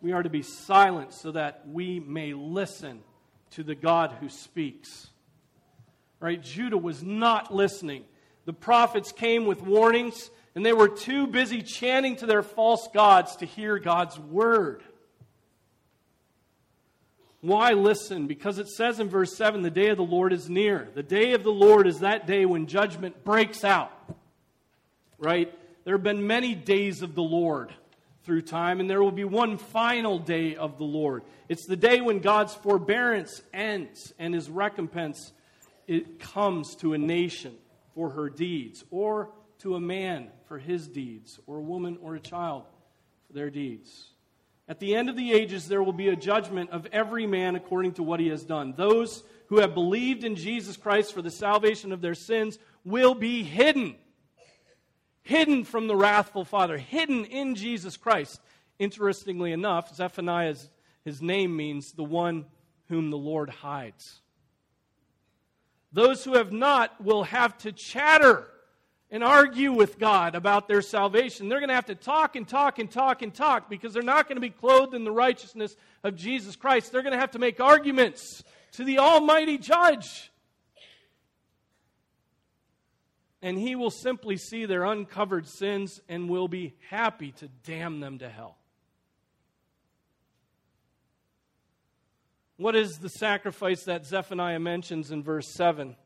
We 0.00 0.10
are 0.10 0.22
to 0.22 0.28
be 0.28 0.42
silent 0.42 1.12
so 1.12 1.30
that 1.30 1.62
we 1.68 2.00
may 2.00 2.34
listen 2.34 3.04
to 3.52 3.62
the 3.62 3.76
God 3.76 4.16
who 4.18 4.28
speaks. 4.28 5.06
Right? 6.18 6.42
Judah 6.42 6.76
was 6.76 7.04
not 7.04 7.54
listening. 7.54 8.04
The 8.46 8.52
prophets 8.52 9.12
came 9.12 9.46
with 9.46 9.62
warnings, 9.62 10.30
and 10.56 10.66
they 10.66 10.72
were 10.72 10.88
too 10.88 11.28
busy 11.28 11.62
chanting 11.62 12.16
to 12.16 12.26
their 12.26 12.42
false 12.42 12.88
gods 12.92 13.36
to 13.36 13.46
hear 13.46 13.78
God's 13.78 14.18
word. 14.18 14.82
Why 17.42 17.72
listen? 17.72 18.28
Because 18.28 18.58
it 18.58 18.68
says 18.68 19.00
in 19.00 19.08
verse 19.08 19.36
7 19.36 19.62
the 19.62 19.70
day 19.70 19.88
of 19.88 19.96
the 19.96 20.04
Lord 20.04 20.32
is 20.32 20.48
near. 20.48 20.88
The 20.94 21.02
day 21.02 21.32
of 21.32 21.42
the 21.42 21.50
Lord 21.50 21.88
is 21.88 21.98
that 21.98 22.24
day 22.26 22.46
when 22.46 22.66
judgment 22.66 23.24
breaks 23.24 23.64
out. 23.64 23.92
Right? 25.18 25.52
There 25.84 25.94
have 25.96 26.04
been 26.04 26.26
many 26.26 26.54
days 26.54 27.02
of 27.02 27.16
the 27.16 27.22
Lord 27.22 27.72
through 28.22 28.42
time, 28.42 28.78
and 28.78 28.88
there 28.88 29.02
will 29.02 29.10
be 29.10 29.24
one 29.24 29.56
final 29.56 30.20
day 30.20 30.54
of 30.54 30.78
the 30.78 30.84
Lord. 30.84 31.24
It's 31.48 31.66
the 31.66 31.76
day 31.76 32.00
when 32.00 32.20
God's 32.20 32.54
forbearance 32.54 33.42
ends 33.52 34.12
and 34.20 34.32
his 34.32 34.48
recompense 34.48 35.32
it 35.88 36.20
comes 36.20 36.76
to 36.76 36.92
a 36.92 36.98
nation 36.98 37.56
for 37.96 38.10
her 38.10 38.30
deeds, 38.30 38.84
or 38.92 39.30
to 39.58 39.74
a 39.74 39.80
man 39.80 40.28
for 40.46 40.58
his 40.58 40.86
deeds, 40.86 41.40
or 41.48 41.56
a 41.56 41.60
woman 41.60 41.98
or 42.00 42.14
a 42.14 42.20
child 42.20 42.62
for 43.26 43.32
their 43.32 43.50
deeds. 43.50 44.11
At 44.72 44.80
the 44.80 44.94
end 44.94 45.10
of 45.10 45.16
the 45.16 45.34
ages, 45.34 45.68
there 45.68 45.82
will 45.82 45.92
be 45.92 46.08
a 46.08 46.16
judgment 46.16 46.70
of 46.70 46.86
every 46.92 47.26
man 47.26 47.56
according 47.56 47.92
to 47.92 48.02
what 48.02 48.20
he 48.20 48.28
has 48.28 48.42
done. 48.42 48.72
Those 48.74 49.22
who 49.48 49.60
have 49.60 49.74
believed 49.74 50.24
in 50.24 50.34
Jesus 50.34 50.78
Christ 50.78 51.12
for 51.12 51.20
the 51.20 51.30
salvation 51.30 51.92
of 51.92 52.00
their 52.00 52.14
sins 52.14 52.58
will 52.82 53.14
be 53.14 53.42
hidden 53.42 53.96
hidden 55.24 55.64
from 55.64 55.88
the 55.88 55.94
wrathful 55.94 56.46
Father, 56.46 56.78
hidden 56.78 57.26
in 57.26 57.54
Jesus 57.54 57.98
Christ. 57.98 58.40
Interestingly 58.78 59.52
enough, 59.52 59.94
Zephaniah's 59.94 60.70
his 61.04 61.20
name 61.20 61.54
means 61.54 61.92
the 61.92 62.02
one 62.02 62.46
whom 62.88 63.10
the 63.10 63.18
Lord 63.18 63.50
hides. 63.50 64.22
Those 65.92 66.24
who 66.24 66.32
have 66.38 66.50
not 66.50 66.98
will 66.98 67.24
have 67.24 67.58
to 67.58 67.72
chatter 67.72 68.48
and 69.12 69.22
argue 69.22 69.72
with 69.72 69.98
God 70.00 70.34
about 70.34 70.66
their 70.66 70.82
salvation. 70.82 71.48
They're 71.48 71.60
going 71.60 71.68
to 71.68 71.74
have 71.76 71.86
to 71.86 71.94
talk 71.94 72.34
and 72.34 72.48
talk 72.48 72.80
and 72.80 72.90
talk 72.90 73.22
and 73.22 73.32
talk 73.32 73.70
because 73.70 73.92
they're 73.92 74.02
not 74.02 74.26
going 74.26 74.36
to 74.36 74.40
be 74.40 74.50
clothed 74.50 74.94
in 74.94 75.04
the 75.04 75.12
righteousness 75.12 75.76
of 76.02 76.16
Jesus 76.16 76.56
Christ. 76.56 76.90
They're 76.90 77.02
going 77.02 77.12
to 77.12 77.20
have 77.20 77.30
to 77.32 77.38
make 77.38 77.60
arguments 77.60 78.42
to 78.72 78.82
the 78.82 78.98
Almighty 78.98 79.58
Judge 79.58 80.32
and 83.42 83.58
he 83.58 83.74
will 83.74 83.90
simply 83.90 84.36
see 84.36 84.64
their 84.66 84.84
uncovered 84.84 85.48
sins 85.48 86.00
and 86.08 86.30
will 86.30 86.46
be 86.46 86.74
happy 86.88 87.32
to 87.32 87.48
damn 87.64 87.98
them 87.98 88.18
to 88.18 88.28
hell. 88.28 88.56
What 92.56 92.76
is 92.76 92.98
the 92.98 93.08
sacrifice 93.08 93.82
that 93.84 94.06
Zephaniah 94.06 94.60
mentions 94.60 95.10
in 95.10 95.24
verse 95.24 95.52
7? 95.52 95.96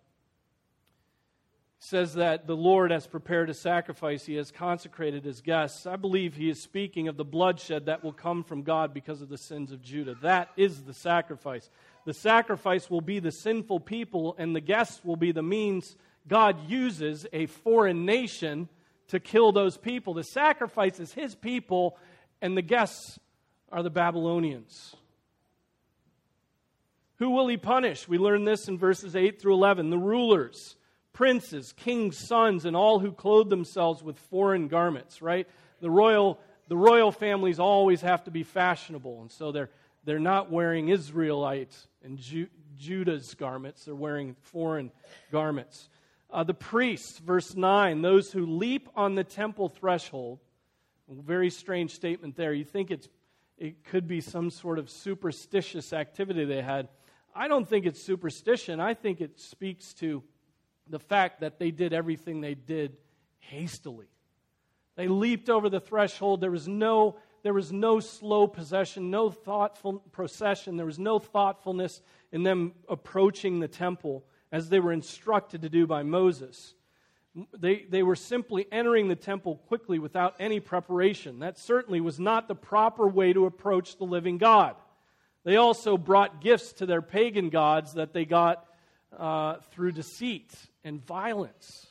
Says 1.78 2.14
that 2.14 2.46
the 2.46 2.56
Lord 2.56 2.90
has 2.90 3.06
prepared 3.06 3.50
a 3.50 3.54
sacrifice, 3.54 4.24
he 4.24 4.36
has 4.36 4.50
consecrated 4.50 5.24
his 5.24 5.42
guests. 5.42 5.86
I 5.86 5.96
believe 5.96 6.34
he 6.34 6.48
is 6.48 6.62
speaking 6.62 7.06
of 7.06 7.16
the 7.16 7.24
bloodshed 7.24 7.86
that 7.86 8.02
will 8.02 8.14
come 8.14 8.42
from 8.44 8.62
God 8.62 8.94
because 8.94 9.20
of 9.20 9.28
the 9.28 9.38
sins 9.38 9.72
of 9.72 9.82
Judah. 9.82 10.16
That 10.22 10.48
is 10.56 10.84
the 10.84 10.94
sacrifice. 10.94 11.68
The 12.06 12.14
sacrifice 12.14 12.88
will 12.88 13.02
be 13.02 13.18
the 13.18 13.30
sinful 13.30 13.80
people, 13.80 14.34
and 14.38 14.56
the 14.56 14.60
guests 14.60 15.04
will 15.04 15.16
be 15.16 15.32
the 15.32 15.42
means 15.42 15.96
God 16.26 16.68
uses 16.68 17.26
a 17.32 17.46
foreign 17.46 18.04
nation 18.04 18.68
to 19.08 19.20
kill 19.20 19.52
those 19.52 19.76
people. 19.76 20.14
The 20.14 20.24
sacrifice 20.24 20.98
is 20.98 21.12
his 21.12 21.34
people, 21.34 21.98
and 22.40 22.56
the 22.56 22.62
guests 22.62 23.18
are 23.70 23.82
the 23.82 23.90
Babylonians. 23.90 24.96
Who 27.18 27.30
will 27.30 27.48
he 27.48 27.56
punish? 27.56 28.08
We 28.08 28.18
learn 28.18 28.44
this 28.44 28.68
in 28.68 28.78
verses 28.78 29.16
8 29.16 29.40
through 29.40 29.54
11. 29.54 29.90
The 29.90 29.98
rulers, 29.98 30.76
princes, 31.16 31.72
kings' 31.72 32.18
sons, 32.18 32.66
and 32.66 32.76
all 32.76 32.98
who 32.98 33.11
clothe 33.11 33.48
themselves 33.48 34.02
with 34.02 34.18
foreign 34.18 34.68
garments, 34.68 35.22
right? 35.22 35.48
The 35.81 35.90
royal, 35.90 36.38
the 36.68 36.76
royal 36.76 37.11
families 37.11 37.59
always 37.59 38.02
have 38.02 38.24
to 38.24 38.31
be 38.31 38.42
fashionable, 38.42 39.22
and 39.22 39.33
so 39.33 39.50
they're, 39.50 39.70
they're 40.05 40.18
not 40.18 40.52
wearing 40.52 40.90
Israelite 40.90 41.74
and 42.05 42.18
Ju- 42.18 42.50
Judah's 42.76 43.33
garments, 43.33 43.87
they're 43.87 43.94
wearing 43.94 44.37
foreign 44.42 44.92
garments. 45.33 45.88
Uh, 46.31 46.44
the 46.44 46.52
priests, 46.52 47.18
verse 47.18 47.57
9, 47.57 48.02
those 48.02 48.31
who 48.31 48.44
leap 48.44 48.90
on 48.94 49.14
the 49.14 49.24
temple 49.24 49.70
threshold. 49.70 50.38
Very 51.09 51.48
strange 51.48 51.92
statement 51.92 52.37
there. 52.37 52.52
You 52.52 52.64
think 52.64 52.90
it's, 52.90 53.09
it 53.57 53.85
could 53.85 54.07
be 54.07 54.20
some 54.20 54.50
sort 54.50 54.79
of 54.79 54.90
superstitious 54.90 55.94
activity 55.94 56.44
they 56.44 56.61
had. 56.61 56.88
I 57.35 57.48
don't 57.48 57.66
think 57.66 57.87
it's 57.87 58.02
superstition. 58.02 58.81
I 58.81 58.92
think 58.92 59.22
it 59.22 59.40
speaks 59.40 59.94
to 59.94 60.22
the 60.88 60.99
fact 60.99 61.40
that 61.40 61.59
they 61.59 61.70
did 61.70 61.92
everything 61.92 62.40
they 62.40 62.55
did 62.55 62.96
hastily. 63.38 64.07
They 64.96 65.09
leaped 65.09 65.51
over 65.51 65.68
the 65.68 65.81
threshold. 65.81 66.40
There 66.40 66.51
was 66.51 66.66
no, 66.66 67.16
there 67.42 67.55
was 67.55 67.72
no 67.72 68.01
slow 68.01 68.46
possession, 68.46 69.11
no 69.11 69.31
thoughtful 69.31 70.01
procession. 70.12 70.77
There 70.77 70.87
was 70.87 70.99
no 70.99 71.18
thoughtfulness 71.18 72.01
in 72.33 72.42
them 72.42 72.72
approaching 72.88 73.61
the 73.61 73.68
temple 73.68 74.25
as 74.51 74.68
they 74.68 74.81
were 74.81 74.92
instructed 74.92 75.62
to 75.62 75.68
do 75.68 75.87
by 75.87 76.03
Moses. 76.03 76.75
They, 77.59 77.85
they 77.90 78.03
were 78.03 78.16
simply 78.16 78.66
entering 78.72 79.09
the 79.09 79.16
temple 79.16 79.57
quickly 79.68 79.99
without 79.99 80.37
any 80.40 80.59
preparation. 80.59 81.40
That 81.40 81.59
certainly 81.59 82.01
was 82.01 82.18
not 82.18 82.49
the 82.49 82.55
proper 82.55 83.07
way 83.07 83.35
to 83.35 83.44
approach 83.44 83.99
the 83.99 84.05
living 84.05 84.38
God. 84.38 84.77
They 85.44 85.57
also 85.57 85.99
brought 85.99 86.40
gifts 86.40 86.72
to 86.75 86.87
their 86.87 87.03
pagan 87.03 87.51
gods 87.51 87.94
that 87.94 88.14
they 88.14 88.25
got 88.25 88.64
uh, 89.16 89.57
through 89.70 89.92
deceit 89.92 90.53
and 90.87 91.05
violence. 91.05 91.88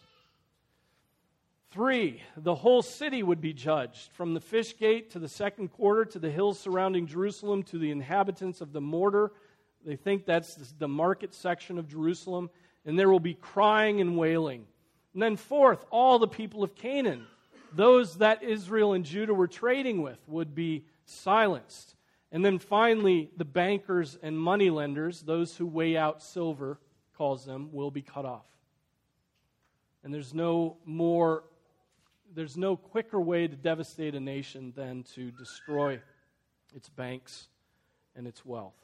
Three, 1.71 2.21
the 2.37 2.55
whole 2.55 2.81
city 2.81 3.21
would 3.21 3.41
be 3.41 3.51
judged, 3.51 4.13
from 4.13 4.33
the 4.33 4.39
fish 4.39 4.77
gate 4.77 5.11
to 5.11 5.19
the 5.19 5.27
second 5.27 5.67
quarter 5.67 6.05
to 6.05 6.19
the 6.19 6.31
hills 6.31 6.57
surrounding 6.57 7.05
Jerusalem 7.05 7.63
to 7.63 7.77
the 7.77 7.91
inhabitants 7.91 8.61
of 8.61 8.71
the 8.71 8.79
mortar. 8.79 9.33
They 9.85 9.97
think 9.97 10.25
that's 10.25 10.55
the 10.79 10.87
market 10.87 11.33
section 11.33 11.77
of 11.77 11.89
Jerusalem. 11.89 12.49
And 12.85 12.97
there 12.97 13.09
will 13.09 13.19
be 13.19 13.33
crying 13.33 13.99
and 13.99 14.17
wailing. 14.17 14.65
And 15.13 15.21
then, 15.21 15.35
fourth, 15.35 15.83
all 15.91 16.17
the 16.17 16.27
people 16.27 16.63
of 16.63 16.75
Canaan, 16.75 17.25
those 17.73 18.19
that 18.19 18.43
Israel 18.43 18.93
and 18.93 19.03
Judah 19.03 19.33
were 19.33 19.47
trading 19.47 20.01
with, 20.01 20.19
would 20.27 20.55
be 20.55 20.85
silenced. 21.03 21.95
And 22.31 22.45
then 22.45 22.59
finally, 22.59 23.29
the 23.35 23.43
bankers 23.43 24.17
and 24.23 24.39
moneylenders, 24.39 25.21
those 25.23 25.57
who 25.57 25.65
weigh 25.65 25.97
out 25.97 26.23
silver, 26.23 26.79
calls 27.17 27.43
them, 27.43 27.69
will 27.73 27.91
be 27.91 28.01
cut 28.01 28.23
off. 28.23 28.54
And 30.05 30.13
there's 30.13 30.33
no 30.33 30.77
more 30.85 31.43
there's 32.33 32.57
no 32.57 32.75
quicker 32.75 33.19
way 33.19 33.47
to 33.47 33.55
devastate 33.55 34.13
a 34.13 34.19
nation 34.19 34.71
than 34.75 35.03
to 35.15 35.31
destroy 35.31 35.99
its 36.75 36.89
banks 36.89 37.47
and 38.15 38.27
its 38.27 38.45
wealth. 38.45 38.75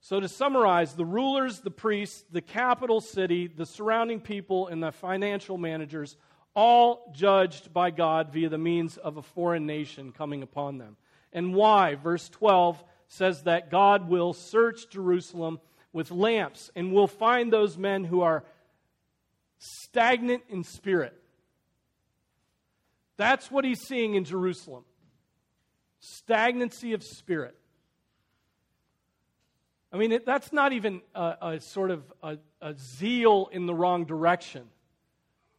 So, 0.00 0.18
to 0.18 0.28
summarize, 0.28 0.94
the 0.94 1.04
rulers, 1.04 1.60
the 1.60 1.70
priests, 1.70 2.24
the 2.32 2.40
capital 2.40 3.02
city, 3.02 3.46
the 3.48 3.66
surrounding 3.66 4.20
people, 4.20 4.68
and 4.68 4.82
the 4.82 4.92
financial 4.92 5.58
managers 5.58 6.16
all 6.54 7.12
judged 7.14 7.72
by 7.74 7.90
God 7.90 8.32
via 8.32 8.48
the 8.48 8.58
means 8.58 8.96
of 8.96 9.18
a 9.18 9.22
foreign 9.22 9.66
nation 9.66 10.12
coming 10.12 10.42
upon 10.42 10.78
them. 10.78 10.96
And 11.32 11.54
why? 11.54 11.96
Verse 11.96 12.28
12 12.30 12.82
says 13.08 13.42
that 13.42 13.70
God 13.70 14.08
will 14.08 14.32
search 14.32 14.88
Jerusalem 14.88 15.60
with 15.92 16.10
lamps 16.10 16.70
and 16.74 16.92
will 16.92 17.06
find 17.06 17.52
those 17.52 17.76
men 17.76 18.04
who 18.04 18.22
are 18.22 18.44
stagnant 19.60 20.42
in 20.48 20.64
spirit 20.64 21.14
that's 23.16 23.50
what 23.50 23.66
he's 23.66 23.80
seeing 23.86 24.14
in 24.14 24.24
Jerusalem 24.24 24.82
stagnancy 26.00 26.94
of 26.94 27.02
spirit. 27.02 27.54
I 29.92 29.98
mean, 29.98 30.12
it, 30.12 30.24
that's 30.24 30.52
not 30.52 30.72
even 30.72 31.02
a, 31.14 31.36
a 31.42 31.60
sort 31.60 31.90
of 31.90 32.02
a, 32.22 32.38
a, 32.60 32.74
zeal 32.74 33.48
in 33.52 33.66
the 33.66 33.74
wrong 33.74 34.04
direction. 34.04 34.64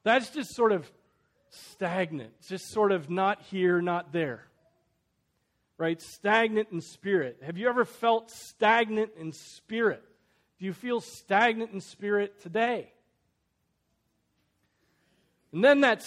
That's 0.04 0.30
just 0.30 0.56
sort 0.56 0.72
of 0.72 0.90
stagnant, 1.50 2.32
just 2.48 2.72
sort 2.72 2.92
of 2.92 3.10
not 3.10 3.42
here, 3.44 3.82
not 3.82 4.12
there. 4.12 4.48
Right? 5.78 6.02
Stagnant 6.02 6.70
in 6.72 6.82
spirit. 6.82 7.42
Have 7.46 7.58
you 7.58 7.68
ever 7.68 7.86
felt 7.86 8.32
stagnant 8.32 9.12
in 9.20 9.34
spirit? 9.34 10.04
Do 10.60 10.66
you 10.66 10.74
feel 10.74 11.02
stagnant 11.02 11.74
in 11.74 11.82
spirit 11.82 12.42
today? 12.42 12.92
And 15.54 15.64
then 15.64 15.82
that 15.82 16.02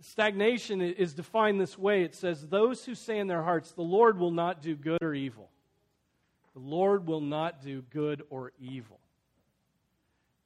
stagnation 0.00 0.80
is 0.82 1.14
defined 1.14 1.60
this 1.60 1.78
way 1.78 2.02
it 2.02 2.14
says, 2.14 2.46
Those 2.46 2.84
who 2.84 2.94
say 2.94 3.18
in 3.18 3.26
their 3.26 3.42
hearts, 3.42 3.72
The 3.72 3.82
Lord 3.82 4.18
will 4.18 4.30
not 4.30 4.62
do 4.62 4.76
good 4.76 5.02
or 5.02 5.14
evil. 5.14 5.50
The 6.54 6.60
Lord 6.60 7.06
will 7.06 7.20
not 7.20 7.62
do 7.62 7.82
good 7.90 8.22
or 8.30 8.52
evil. 8.60 9.00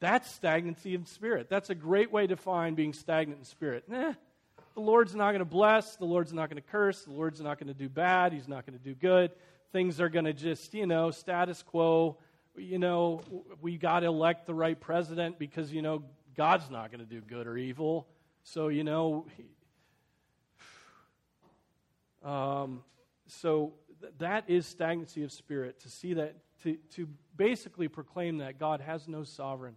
That's 0.01 0.31
stagnancy 0.31 0.95
in 0.95 1.05
spirit. 1.07 1.49
That's 1.51 1.71
a 1.71 1.75
great 1.75 2.13
way 2.13 2.27
to 2.27 2.37
find 2.37 2.77
being 2.77 2.93
stagnant 2.93 3.41
in 3.41 3.45
spirit. 3.45 3.85
Eh, 3.93 4.15
the 4.75 4.81
Lord's 4.81 5.15
not 5.15 5.33
going 5.33 5.41
to 5.41 5.45
bless. 5.45 5.97
The 5.97 6.05
Lord's 6.05 6.33
not 6.33 6.49
going 6.49 6.63
to 6.63 6.69
curse. 6.69 7.03
The 7.03 7.13
Lord's 7.13 7.41
not 7.41 7.59
going 7.59 7.67
to 7.67 7.75
do 7.75 7.89
bad. 7.89 8.33
He's 8.33 8.49
not 8.49 8.65
going 8.65 8.79
to 8.79 8.85
do 8.85 8.95
good. 8.95 9.33
Things 9.73 10.01
are 10.01 10.09
going 10.09 10.25
to 10.25 10.33
just, 10.33 10.73
you 10.73 10.87
know, 10.87 11.11
status 11.11 11.63
quo. 11.63 12.17
You 12.57 12.79
know, 12.79 13.21
we 13.61 13.77
got 13.77 14.01
to 14.01 14.07
elect 14.07 14.47
the 14.47 14.55
right 14.55 14.79
president 14.79 15.39
because, 15.39 15.73
you 15.73 15.83
know, 15.83 16.05
God's 16.38 16.70
not 16.70 16.92
going 16.92 17.01
to 17.01 17.05
do 17.05 17.20
good 17.20 17.48
or 17.48 17.59
evil. 17.59 18.07
So, 18.44 18.68
you 18.68 18.85
know, 18.85 19.27
um, 22.24 22.85
so 23.27 23.72
th- 24.01 24.12
that 24.18 24.44
is 24.46 24.64
stagnancy 24.64 25.24
of 25.24 25.33
spirit 25.33 25.81
to 25.81 25.90
see 25.90 26.14
that, 26.14 26.37
to, 26.62 26.77
to 26.94 27.09
basically 27.37 27.88
proclaim 27.88 28.38
that 28.38 28.57
God 28.57 28.81
has 28.81 29.09
no 29.09 29.24
sovereign, 29.24 29.74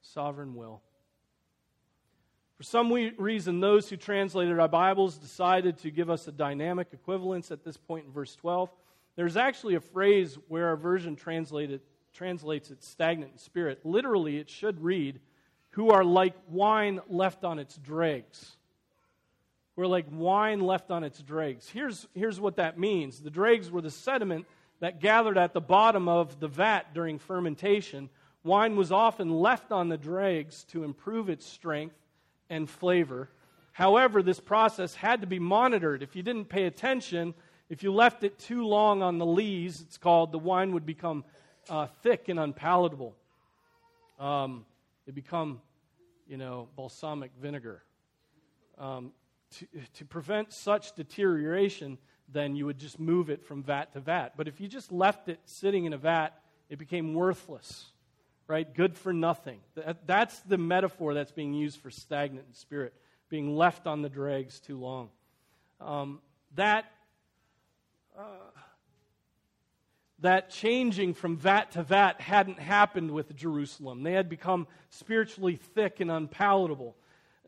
sovereign 0.00 0.54
will. 0.54 0.80
For 2.56 2.62
some 2.62 2.88
we- 2.88 3.12
reason, 3.18 3.60
those 3.60 3.90
who 3.90 3.98
translated 3.98 4.58
our 4.58 4.66
Bibles 4.66 5.18
decided 5.18 5.76
to 5.80 5.90
give 5.90 6.08
us 6.08 6.26
a 6.26 6.32
dynamic 6.32 6.88
equivalence 6.94 7.50
at 7.50 7.64
this 7.64 7.76
point 7.76 8.06
in 8.06 8.12
verse 8.12 8.34
12. 8.34 8.70
There's 9.14 9.36
actually 9.36 9.74
a 9.74 9.80
phrase 9.80 10.38
where 10.48 10.68
our 10.68 10.76
version 10.76 11.16
translated, 11.16 11.82
translates 12.12 12.70
it 12.70 12.82
stagnant 12.82 13.32
in 13.32 13.38
spirit. 13.38 13.80
Literally, 13.84 14.38
it 14.38 14.50
should 14.50 14.82
read, 14.82 15.20
who 15.70 15.90
are 15.90 16.04
like 16.04 16.34
wine 16.48 17.00
left 17.08 17.44
on 17.44 17.58
its 17.58 17.76
dregs. 17.76 18.56
We're 19.76 19.86
like 19.86 20.06
wine 20.10 20.60
left 20.60 20.90
on 20.90 21.04
its 21.04 21.22
dregs. 21.22 21.68
Here's, 21.68 22.08
here's 22.14 22.40
what 22.40 22.56
that 22.56 22.78
means 22.78 23.20
the 23.20 23.30
dregs 23.30 23.70
were 23.70 23.80
the 23.80 23.90
sediment 23.90 24.46
that 24.80 25.00
gathered 25.00 25.38
at 25.38 25.52
the 25.52 25.60
bottom 25.60 26.08
of 26.08 26.40
the 26.40 26.48
vat 26.48 26.94
during 26.94 27.18
fermentation. 27.18 28.08
Wine 28.42 28.76
was 28.76 28.90
often 28.90 29.30
left 29.30 29.72
on 29.72 29.88
the 29.88 29.96
dregs 29.96 30.64
to 30.64 30.84
improve 30.84 31.28
its 31.28 31.46
strength 31.46 31.96
and 32.50 32.68
flavor. 32.68 33.28
However, 33.72 34.22
this 34.22 34.40
process 34.40 34.94
had 34.94 35.20
to 35.20 35.26
be 35.26 35.38
monitored. 35.38 36.02
If 36.02 36.16
you 36.16 36.22
didn't 36.22 36.46
pay 36.46 36.64
attention, 36.64 37.34
if 37.68 37.82
you 37.82 37.92
left 37.92 38.24
it 38.24 38.38
too 38.38 38.66
long 38.66 39.02
on 39.02 39.18
the 39.18 39.26
lees, 39.26 39.80
it's 39.82 39.98
called, 39.98 40.32
the 40.32 40.38
wine 40.38 40.72
would 40.72 40.86
become 40.86 41.24
uh, 41.68 41.86
thick 42.02 42.28
and 42.28 42.38
unpalatable. 42.38 43.14
Um, 44.18 44.64
it 45.06 45.14
become 45.14 45.60
you 46.28 46.36
know, 46.36 46.68
balsamic 46.76 47.30
vinegar. 47.40 47.82
Um, 48.76 49.12
to, 49.56 49.66
to 49.94 50.04
prevent 50.04 50.52
such 50.52 50.94
deterioration, 50.94 51.98
then 52.28 52.54
you 52.54 52.66
would 52.66 52.78
just 52.78 53.00
move 53.00 53.30
it 53.30 53.42
from 53.42 53.62
vat 53.62 53.92
to 53.94 54.00
vat. 54.00 54.34
But 54.36 54.46
if 54.46 54.60
you 54.60 54.68
just 54.68 54.92
left 54.92 55.28
it 55.28 55.40
sitting 55.46 55.86
in 55.86 55.94
a 55.94 55.96
vat, 55.96 56.38
it 56.68 56.78
became 56.78 57.14
worthless, 57.14 57.86
right? 58.46 58.72
Good 58.72 58.96
for 58.96 59.12
nothing. 59.14 59.60
That, 59.74 60.06
that's 60.06 60.38
the 60.40 60.58
metaphor 60.58 61.14
that's 61.14 61.32
being 61.32 61.54
used 61.54 61.80
for 61.80 61.90
stagnant 61.90 62.46
in 62.46 62.54
spirit, 62.54 62.92
being 63.30 63.56
left 63.56 63.86
on 63.86 64.02
the 64.02 64.10
dregs 64.10 64.60
too 64.60 64.78
long. 64.78 65.08
Um, 65.80 66.20
that 66.56 66.84
uh, 68.18 68.22
that 70.20 70.50
changing 70.50 71.14
from 71.14 71.36
vat 71.36 71.72
to 71.72 71.82
vat 71.82 72.20
hadn't 72.20 72.58
happened 72.58 73.10
with 73.10 73.34
Jerusalem. 73.36 74.02
They 74.02 74.12
had 74.12 74.28
become 74.28 74.66
spiritually 74.90 75.56
thick 75.56 76.00
and 76.00 76.10
unpalatable. 76.10 76.96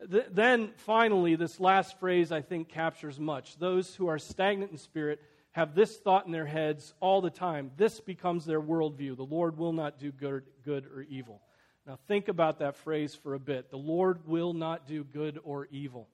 Th- 0.09 0.25
then, 0.31 0.71
finally, 0.77 1.35
this 1.35 1.59
last 1.59 1.99
phrase 1.99 2.31
I 2.31 2.41
think 2.41 2.69
captures 2.69 3.19
much. 3.19 3.57
Those 3.57 3.93
who 3.95 4.07
are 4.07 4.17
stagnant 4.17 4.71
in 4.71 4.77
spirit 4.77 5.21
have 5.51 5.75
this 5.75 5.97
thought 5.97 6.25
in 6.25 6.31
their 6.31 6.45
heads 6.45 6.93
all 7.01 7.21
the 7.21 7.29
time. 7.29 7.71
This 7.75 7.99
becomes 7.99 8.45
their 8.45 8.61
worldview. 8.61 9.17
The 9.17 9.23
Lord 9.23 9.57
will 9.57 9.73
not 9.73 9.99
do 9.99 10.11
good, 10.11 10.43
good 10.63 10.85
or 10.85 11.01
evil. 11.03 11.41
Now, 11.85 11.97
think 12.07 12.29
about 12.29 12.59
that 12.59 12.77
phrase 12.77 13.15
for 13.15 13.33
a 13.33 13.39
bit. 13.39 13.69
The 13.69 13.77
Lord 13.77 14.27
will 14.27 14.53
not 14.53 14.87
do 14.87 15.03
good 15.03 15.39
or 15.43 15.67
evil, 15.71 16.07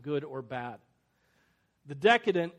good 0.00 0.24
or 0.24 0.40
bad. 0.40 0.78
The 1.86 1.94
decadent, 1.94 2.54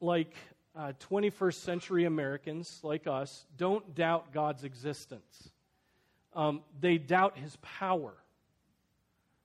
like 0.00 0.34
uh, 0.78 0.92
21st 1.10 1.54
century 1.54 2.04
Americans 2.04 2.78
like 2.84 3.08
us 3.08 3.46
don't 3.56 3.96
doubt 3.96 4.32
God's 4.32 4.62
existence. 4.62 5.50
Um, 6.34 6.62
they 6.80 6.98
doubt 6.98 7.36
his 7.36 7.56
power, 7.56 8.14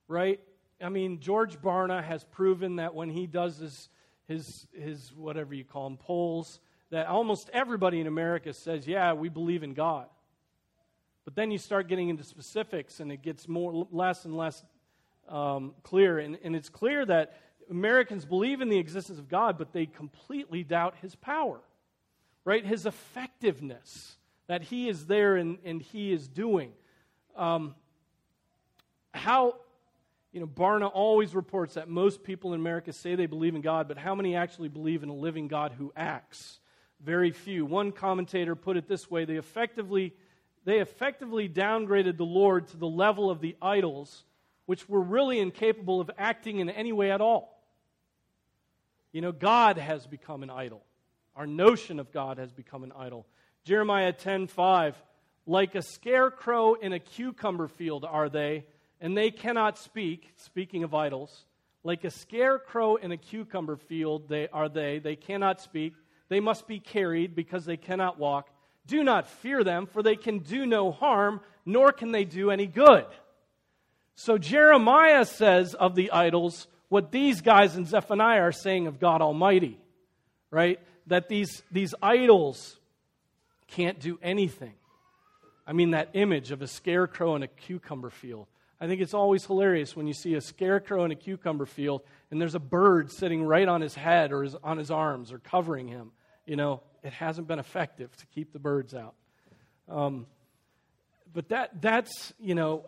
right? 0.07 0.39
I 0.79 0.89
mean, 0.89 1.19
George 1.19 1.59
Barna 1.59 2.03
has 2.03 2.23
proven 2.23 2.75
that 2.75 2.93
when 2.93 3.09
he 3.09 3.25
does 3.25 3.57
his, 3.57 3.89
his, 4.27 4.67
his 4.73 5.11
whatever 5.15 5.55
you 5.55 5.63
call 5.63 5.89
them, 5.89 5.97
polls, 5.97 6.59
that 6.91 7.07
almost 7.07 7.49
everybody 7.51 7.99
in 7.99 8.05
America 8.05 8.53
says, 8.53 8.87
yeah, 8.87 9.13
we 9.13 9.29
believe 9.29 9.63
in 9.63 9.73
God. 9.73 10.05
But 11.25 11.33
then 11.33 11.49
you 11.49 11.57
start 11.57 11.87
getting 11.87 12.09
into 12.09 12.23
specifics 12.23 12.99
and 12.99 13.11
it 13.11 13.23
gets 13.23 13.47
more, 13.47 13.87
less 13.91 14.25
and 14.25 14.37
less 14.37 14.63
um, 15.29 15.73
clear. 15.81 16.19
And, 16.19 16.37
and 16.43 16.55
it's 16.55 16.69
clear 16.69 17.05
that 17.07 17.39
Americans 17.73 18.25
believe 18.25 18.61
in 18.61 18.69
the 18.69 18.77
existence 18.77 19.19
of 19.19 19.27
God, 19.27 19.57
but 19.57 19.73
they 19.73 19.85
completely 19.85 20.63
doubt 20.63 20.95
his 21.01 21.15
power, 21.15 21.59
right? 22.45 22.65
His 22.65 22.85
effectiveness, 22.85 24.15
that 24.47 24.61
he 24.61 24.87
is 24.87 25.07
there 25.07 25.35
and, 25.35 25.57
and 25.65 25.81
he 25.81 26.13
is 26.13 26.27
doing. 26.27 26.71
Um, 27.35 27.73
how, 29.13 29.55
you 30.31 30.39
know, 30.39 30.47
Barna 30.47 30.89
always 30.93 31.33
reports 31.33 31.73
that 31.73 31.89
most 31.89 32.23
people 32.23 32.53
in 32.53 32.59
America 32.59 32.93
say 32.93 33.15
they 33.15 33.25
believe 33.25 33.55
in 33.55 33.61
God, 33.61 33.87
but 33.87 33.97
how 33.97 34.13
many 34.13 34.35
actually 34.35 34.69
believe 34.69 35.01
in 35.01 35.09
a 35.09 35.15
living 35.15 35.47
God 35.47 35.73
who 35.77 35.91
acts? 35.95 36.59
Very 37.01 37.31
few. 37.31 37.65
One 37.65 37.91
commentator 37.91 38.55
put 38.55 38.77
it 38.77 38.87
this 38.87 39.09
way 39.09 39.25
they 39.25 39.35
effectively 39.35 40.13
they 40.65 40.79
effectively 40.79 41.49
downgraded 41.49 42.15
the 42.17 42.23
Lord 42.23 42.67
to 42.69 42.77
the 42.77 42.87
level 42.87 43.29
of 43.29 43.41
the 43.41 43.57
idols, 43.61 44.23
which 44.65 44.87
were 44.87 45.01
really 45.01 45.39
incapable 45.39 45.99
of 45.99 46.09
acting 46.17 46.59
in 46.59 46.69
any 46.69 46.93
way 46.93 47.11
at 47.11 47.19
all. 47.19 47.52
You 49.13 49.21
know, 49.21 49.31
God 49.31 49.77
has 49.77 50.07
become 50.07 50.41
an 50.41 50.49
idol. 50.49 50.83
Our 51.35 51.45
notion 51.45 51.99
of 51.99 52.11
God 52.11 52.39
has 52.39 52.51
become 52.51 52.83
an 52.83 52.91
idol. 52.97 53.27
Jeremiah 53.63 54.11
10:5 54.11 54.95
Like 55.45 55.75
a 55.75 55.83
scarecrow 55.83 56.73
in 56.73 56.93
a 56.93 56.99
cucumber 56.99 57.67
field 57.67 58.05
are 58.05 58.27
they, 58.27 58.65
and 58.99 59.15
they 59.15 59.29
cannot 59.29 59.77
speak, 59.77 60.33
speaking 60.37 60.83
of 60.83 60.95
idols. 60.95 61.45
Like 61.83 62.03
a 62.03 62.09
scarecrow 62.09 62.95
in 62.95 63.11
a 63.11 63.17
cucumber 63.17 63.75
field 63.75 64.29
they 64.29 64.47
are 64.47 64.67
they, 64.67 64.97
they 64.99 65.15
cannot 65.15 65.61
speak. 65.61 65.93
They 66.29 66.39
must 66.39 66.67
be 66.67 66.79
carried 66.79 67.35
because 67.35 67.65
they 67.65 67.77
cannot 67.77 68.17
walk. 68.17 68.49
Do 68.87 69.03
not 69.03 69.27
fear 69.27 69.63
them, 69.63 69.85
for 69.85 70.01
they 70.01 70.15
can 70.15 70.39
do 70.39 70.65
no 70.65 70.91
harm, 70.91 71.41
nor 71.65 71.91
can 71.91 72.11
they 72.11 72.25
do 72.25 72.49
any 72.49 72.65
good. 72.65 73.05
So 74.15 74.39
Jeremiah 74.39 75.25
says 75.25 75.75
of 75.75 75.93
the 75.93 76.11
idols 76.11 76.67
what 76.93 77.11
these 77.11 77.41
guys 77.41 77.75
in 77.75 77.85
Zephaniah 77.85 78.41
are 78.41 78.51
saying 78.51 78.85
of 78.85 78.99
God 78.99 79.23
Almighty, 79.23 79.79
right? 80.51 80.79
That 81.07 81.27
these, 81.27 81.63
these 81.71 81.95
idols 82.03 82.79
can't 83.65 83.99
do 83.99 84.19
anything. 84.21 84.75
I 85.65 85.73
mean, 85.73 85.89
that 85.91 86.11
image 86.13 86.51
of 86.51 86.61
a 86.61 86.67
scarecrow 86.67 87.35
in 87.35 87.41
a 87.41 87.47
cucumber 87.47 88.11
field. 88.11 88.45
I 88.79 88.85
think 88.85 89.01
it's 89.01 89.15
always 89.15 89.43
hilarious 89.43 89.95
when 89.95 90.05
you 90.05 90.13
see 90.13 90.35
a 90.35 90.41
scarecrow 90.41 91.03
in 91.03 91.09
a 91.09 91.15
cucumber 91.15 91.65
field 91.65 92.03
and 92.29 92.39
there's 92.39 92.53
a 92.53 92.59
bird 92.59 93.11
sitting 93.11 93.41
right 93.41 93.67
on 93.67 93.81
his 93.81 93.95
head 93.95 94.31
or 94.31 94.43
his, 94.43 94.55
on 94.63 94.77
his 94.77 94.91
arms 94.91 95.31
or 95.31 95.39
covering 95.39 95.87
him. 95.87 96.11
You 96.45 96.57
know, 96.57 96.83
it 97.01 97.11
hasn't 97.11 97.47
been 97.47 97.57
effective 97.57 98.15
to 98.17 98.27
keep 98.27 98.53
the 98.53 98.59
birds 98.59 98.93
out. 98.93 99.15
Um, 99.89 100.27
but 101.33 101.49
that, 101.49 101.81
that's, 101.81 102.33
you 102.39 102.53
know, 102.53 102.85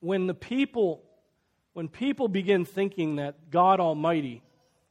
when 0.00 0.26
the 0.26 0.34
people, 0.34 1.02
when 1.72 1.88
people 1.88 2.28
begin 2.28 2.64
thinking 2.64 3.16
that 3.16 3.50
God 3.50 3.80
Almighty, 3.80 4.42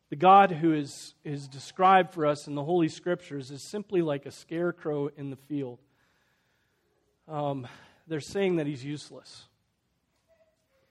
the 0.09 0.15
God 0.15 0.51
who 0.51 0.73
is, 0.73 1.13
is 1.23 1.47
described 1.47 2.13
for 2.13 2.25
us 2.25 2.47
in 2.47 2.55
the 2.55 2.63
Holy 2.63 2.89
Scriptures, 2.89 3.51
is 3.51 3.69
simply 3.69 4.01
like 4.01 4.25
a 4.25 4.31
scarecrow 4.31 5.09
in 5.17 5.29
the 5.29 5.35
field, 5.35 5.79
um, 7.27 7.67
they're 8.07 8.19
saying 8.19 8.57
that 8.57 8.67
he's 8.67 8.83
useless. 8.83 9.45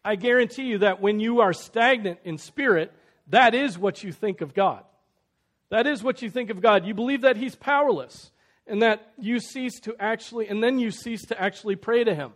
I 0.04 0.16
guarantee 0.16 0.64
you 0.64 0.78
that 0.78 1.00
when 1.00 1.20
you 1.20 1.40
are 1.40 1.52
stagnant 1.52 2.18
in 2.24 2.38
spirit, 2.38 2.92
that 3.28 3.54
is 3.54 3.78
what 3.78 4.02
you 4.02 4.12
think 4.12 4.40
of 4.40 4.52
God. 4.52 4.84
That 5.70 5.86
is 5.86 6.02
what 6.02 6.22
you 6.22 6.30
think 6.30 6.50
of 6.50 6.60
God. 6.60 6.86
You 6.86 6.94
believe 6.94 7.22
that 7.22 7.36
He's 7.36 7.54
powerless 7.54 8.30
and 8.66 8.82
that 8.82 9.12
you 9.18 9.40
cease 9.40 9.80
to 9.80 9.96
actually, 9.98 10.48
and 10.48 10.62
then 10.62 10.78
you 10.78 10.90
cease 10.90 11.22
to 11.26 11.40
actually 11.40 11.76
pray 11.76 12.04
to 12.04 12.14
Him. 12.14 12.32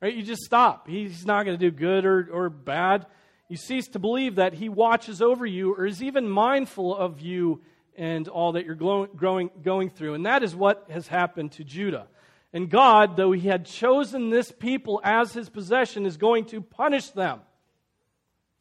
Right? 0.00 0.14
You 0.14 0.22
just 0.22 0.42
stop. 0.42 0.88
He's 0.88 1.24
not 1.24 1.44
going 1.44 1.58
to 1.58 1.70
do 1.70 1.74
good 1.74 2.04
or, 2.04 2.28
or 2.30 2.50
bad. 2.50 3.06
You 3.48 3.56
cease 3.56 3.88
to 3.88 3.98
believe 3.98 4.36
that 4.36 4.54
He 4.54 4.68
watches 4.68 5.22
over 5.22 5.46
you 5.46 5.74
or 5.74 5.86
is 5.86 6.02
even 6.02 6.28
mindful 6.28 6.94
of 6.96 7.20
you 7.20 7.62
and 7.96 8.28
all 8.28 8.52
that 8.52 8.66
you're 8.66 8.74
growing, 8.74 9.50
going 9.62 9.90
through. 9.90 10.14
And 10.14 10.26
that 10.26 10.42
is 10.42 10.54
what 10.54 10.86
has 10.90 11.08
happened 11.08 11.52
to 11.52 11.64
Judah. 11.64 12.08
And 12.52 12.70
God, 12.70 13.16
though 13.16 13.32
He 13.32 13.48
had 13.48 13.64
chosen 13.66 14.30
this 14.30 14.52
people 14.52 15.00
as 15.02 15.32
His 15.32 15.48
possession, 15.48 16.04
is 16.04 16.16
going 16.16 16.46
to 16.46 16.60
punish 16.60 17.10
them 17.10 17.40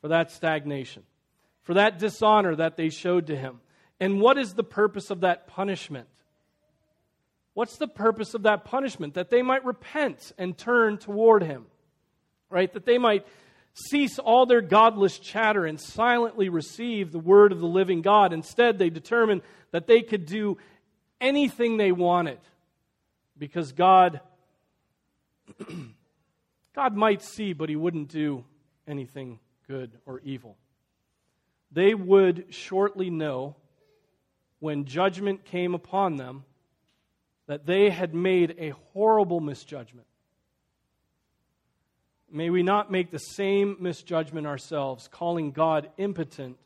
for 0.02 0.10
that 0.10 0.32
stagnation, 0.32 1.04
for 1.64 1.74
that 1.74 2.00
dishonor 2.00 2.56
that 2.56 2.78
they 2.78 2.90
showed 2.90 3.28
to 3.28 3.36
Him. 3.36 3.60
And 4.00 4.22
what 4.22 4.38
is 4.38 4.54
the 4.54 4.64
purpose 4.64 5.10
of 5.10 5.22
that 5.22 5.48
punishment? 5.48 6.08
What's 7.56 7.78
the 7.78 7.88
purpose 7.88 8.34
of 8.34 8.44
that 8.44 8.66
punishment? 8.66 9.16
That 9.16 9.30
they 9.30 9.42
might 9.42 9.66
repent 9.66 10.34
and 10.38 10.58
turn 10.58 10.98
toward 10.98 11.42
him, 11.42 11.66
right? 12.50 12.72
That 12.74 12.86
they 12.86 12.98
might 12.98 13.26
cease 13.74 14.20
all 14.20 14.46
their 14.46 14.62
godless 14.62 15.18
chatter 15.18 15.66
and 15.66 15.80
silently 15.80 16.50
receive 16.50 17.12
the 17.12 17.20
word 17.20 17.54
of 17.54 17.60
the 17.60 17.66
living 17.66 18.02
God. 18.02 18.34
Instead, 18.34 18.78
they 18.78 18.90
determined 18.90 19.42
that 19.72 19.88
they 19.88 20.02
could 20.02 20.26
do 20.26 20.58
anything 21.22 21.78
they 21.78 21.94
wanted 21.94 22.40
because 23.38 23.72
God 23.72 24.20
God 26.76 26.96
might 26.96 27.22
see 27.22 27.54
but 27.54 27.70
he 27.70 27.76
wouldn't 27.78 28.10
do 28.10 28.44
anything 28.88 29.40
good 29.68 29.92
or 30.06 30.20
evil. 30.22 30.58
They 31.72 31.94
would 31.94 32.48
shortly 32.50 33.10
know 33.10 33.56
when 34.60 34.86
judgment 34.86 35.46
came 35.46 35.74
upon 35.74 36.18
them, 36.18 36.44
that 37.48 37.66
they 37.66 37.90
had 37.90 38.14
made 38.14 38.56
a 38.58 38.70
horrible 38.94 39.40
misjudgment. 39.40 40.08
May 42.32 42.50
we 42.50 42.64
not 42.64 42.92
make 42.92 43.12
the 43.12 43.20
same 43.20 43.78
misjudgment 43.80 44.48
ourselves, 44.48 45.08
calling 45.08 45.52
God 45.52 45.90
impotent 45.98 46.58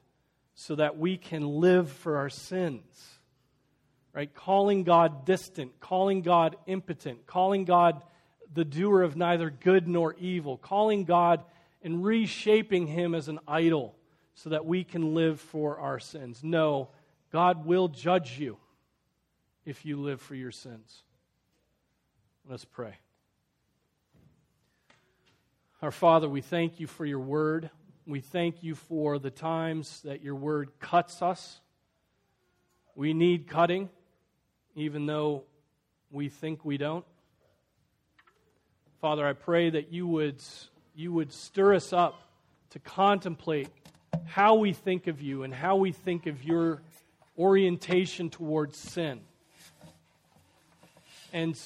so 0.55 0.75
that 0.75 0.97
we 0.97 1.17
can 1.17 1.47
live 1.47 1.91
for 1.91 2.17
our 2.17 2.29
sins. 2.29 3.19
Right? 4.13 4.33
Calling 4.33 4.83
God 4.83 5.25
distant, 5.25 5.79
calling 5.79 6.21
God 6.21 6.55
impotent, 6.65 7.27
calling 7.27 7.65
God 7.65 8.01
the 8.53 8.65
doer 8.65 9.03
of 9.03 9.15
neither 9.15 9.49
good 9.49 9.87
nor 9.87 10.15
evil, 10.15 10.57
calling 10.57 11.03
God 11.03 11.43
and 11.83 12.03
reshaping 12.03 12.87
him 12.87 13.13
as 13.13 13.27
an 13.27 13.39
idol 13.47 13.95
so 14.33 14.49
that 14.49 14.65
we 14.65 14.83
can 14.83 15.13
live 15.13 15.39
for 15.39 15.77
our 15.79 15.99
sins. 15.99 16.39
No, 16.43 16.89
God 17.31 17.65
will 17.65 17.89
judge 17.89 18.39
you 18.39 18.57
if 19.69 19.85
you 19.85 20.01
live 20.01 20.19
for 20.19 20.33
your 20.33 20.49
sins. 20.49 21.03
Let's 22.49 22.65
pray. 22.65 22.95
Our 25.83 25.91
Father, 25.91 26.27
we 26.27 26.41
thank 26.41 26.79
you 26.79 26.87
for 26.87 27.05
your 27.05 27.19
word. 27.19 27.69
We 28.07 28.19
thank 28.19 28.63
you 28.63 28.73
for 28.73 29.19
the 29.19 29.29
times 29.29 30.01
that 30.01 30.23
your 30.23 30.33
word 30.33 30.71
cuts 30.79 31.21
us. 31.21 31.61
We 32.95 33.13
need 33.13 33.47
cutting, 33.47 33.89
even 34.75 35.05
though 35.05 35.43
we 36.09 36.29
think 36.29 36.65
we 36.65 36.77
don't. 36.77 37.05
Father, 39.01 39.25
I 39.27 39.33
pray 39.33 39.69
that 39.69 39.93
you 39.93 40.07
would, 40.07 40.41
you 40.95 41.13
would 41.13 41.31
stir 41.31 41.75
us 41.75 41.93
up 41.93 42.19
to 42.71 42.79
contemplate 42.79 43.69
how 44.25 44.55
we 44.55 44.73
think 44.73 45.05
of 45.05 45.21
you 45.21 45.43
and 45.43 45.53
how 45.53 45.75
we 45.75 45.91
think 45.91 46.25
of 46.25 46.43
your 46.43 46.81
orientation 47.37 48.31
towards 48.31 48.75
sin. 48.75 49.21
And 51.33 51.59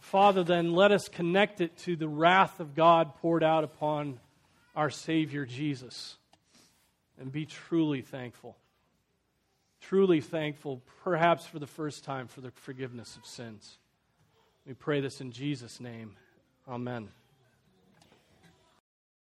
Father, 0.00 0.44
then 0.44 0.72
let 0.72 0.92
us 0.92 1.08
connect 1.08 1.60
it 1.60 1.76
to 1.78 1.96
the 1.96 2.08
wrath 2.08 2.60
of 2.60 2.74
God 2.74 3.16
poured 3.16 3.42
out 3.42 3.64
upon 3.64 4.20
our 4.76 4.90
Savior 4.90 5.44
Jesus 5.46 6.16
and 7.18 7.30
be 7.32 7.46
truly 7.46 8.02
thankful. 8.02 8.56
Truly 9.80 10.20
thankful, 10.20 10.82
perhaps 11.02 11.46
for 11.46 11.58
the 11.58 11.66
first 11.66 12.04
time, 12.04 12.26
for 12.26 12.40
the 12.40 12.50
forgiveness 12.50 13.16
of 13.16 13.26
sins. 13.26 13.78
We 14.66 14.74
pray 14.74 15.00
this 15.00 15.20
in 15.20 15.30
Jesus' 15.30 15.78
name. 15.78 16.16
Amen. 16.66 17.08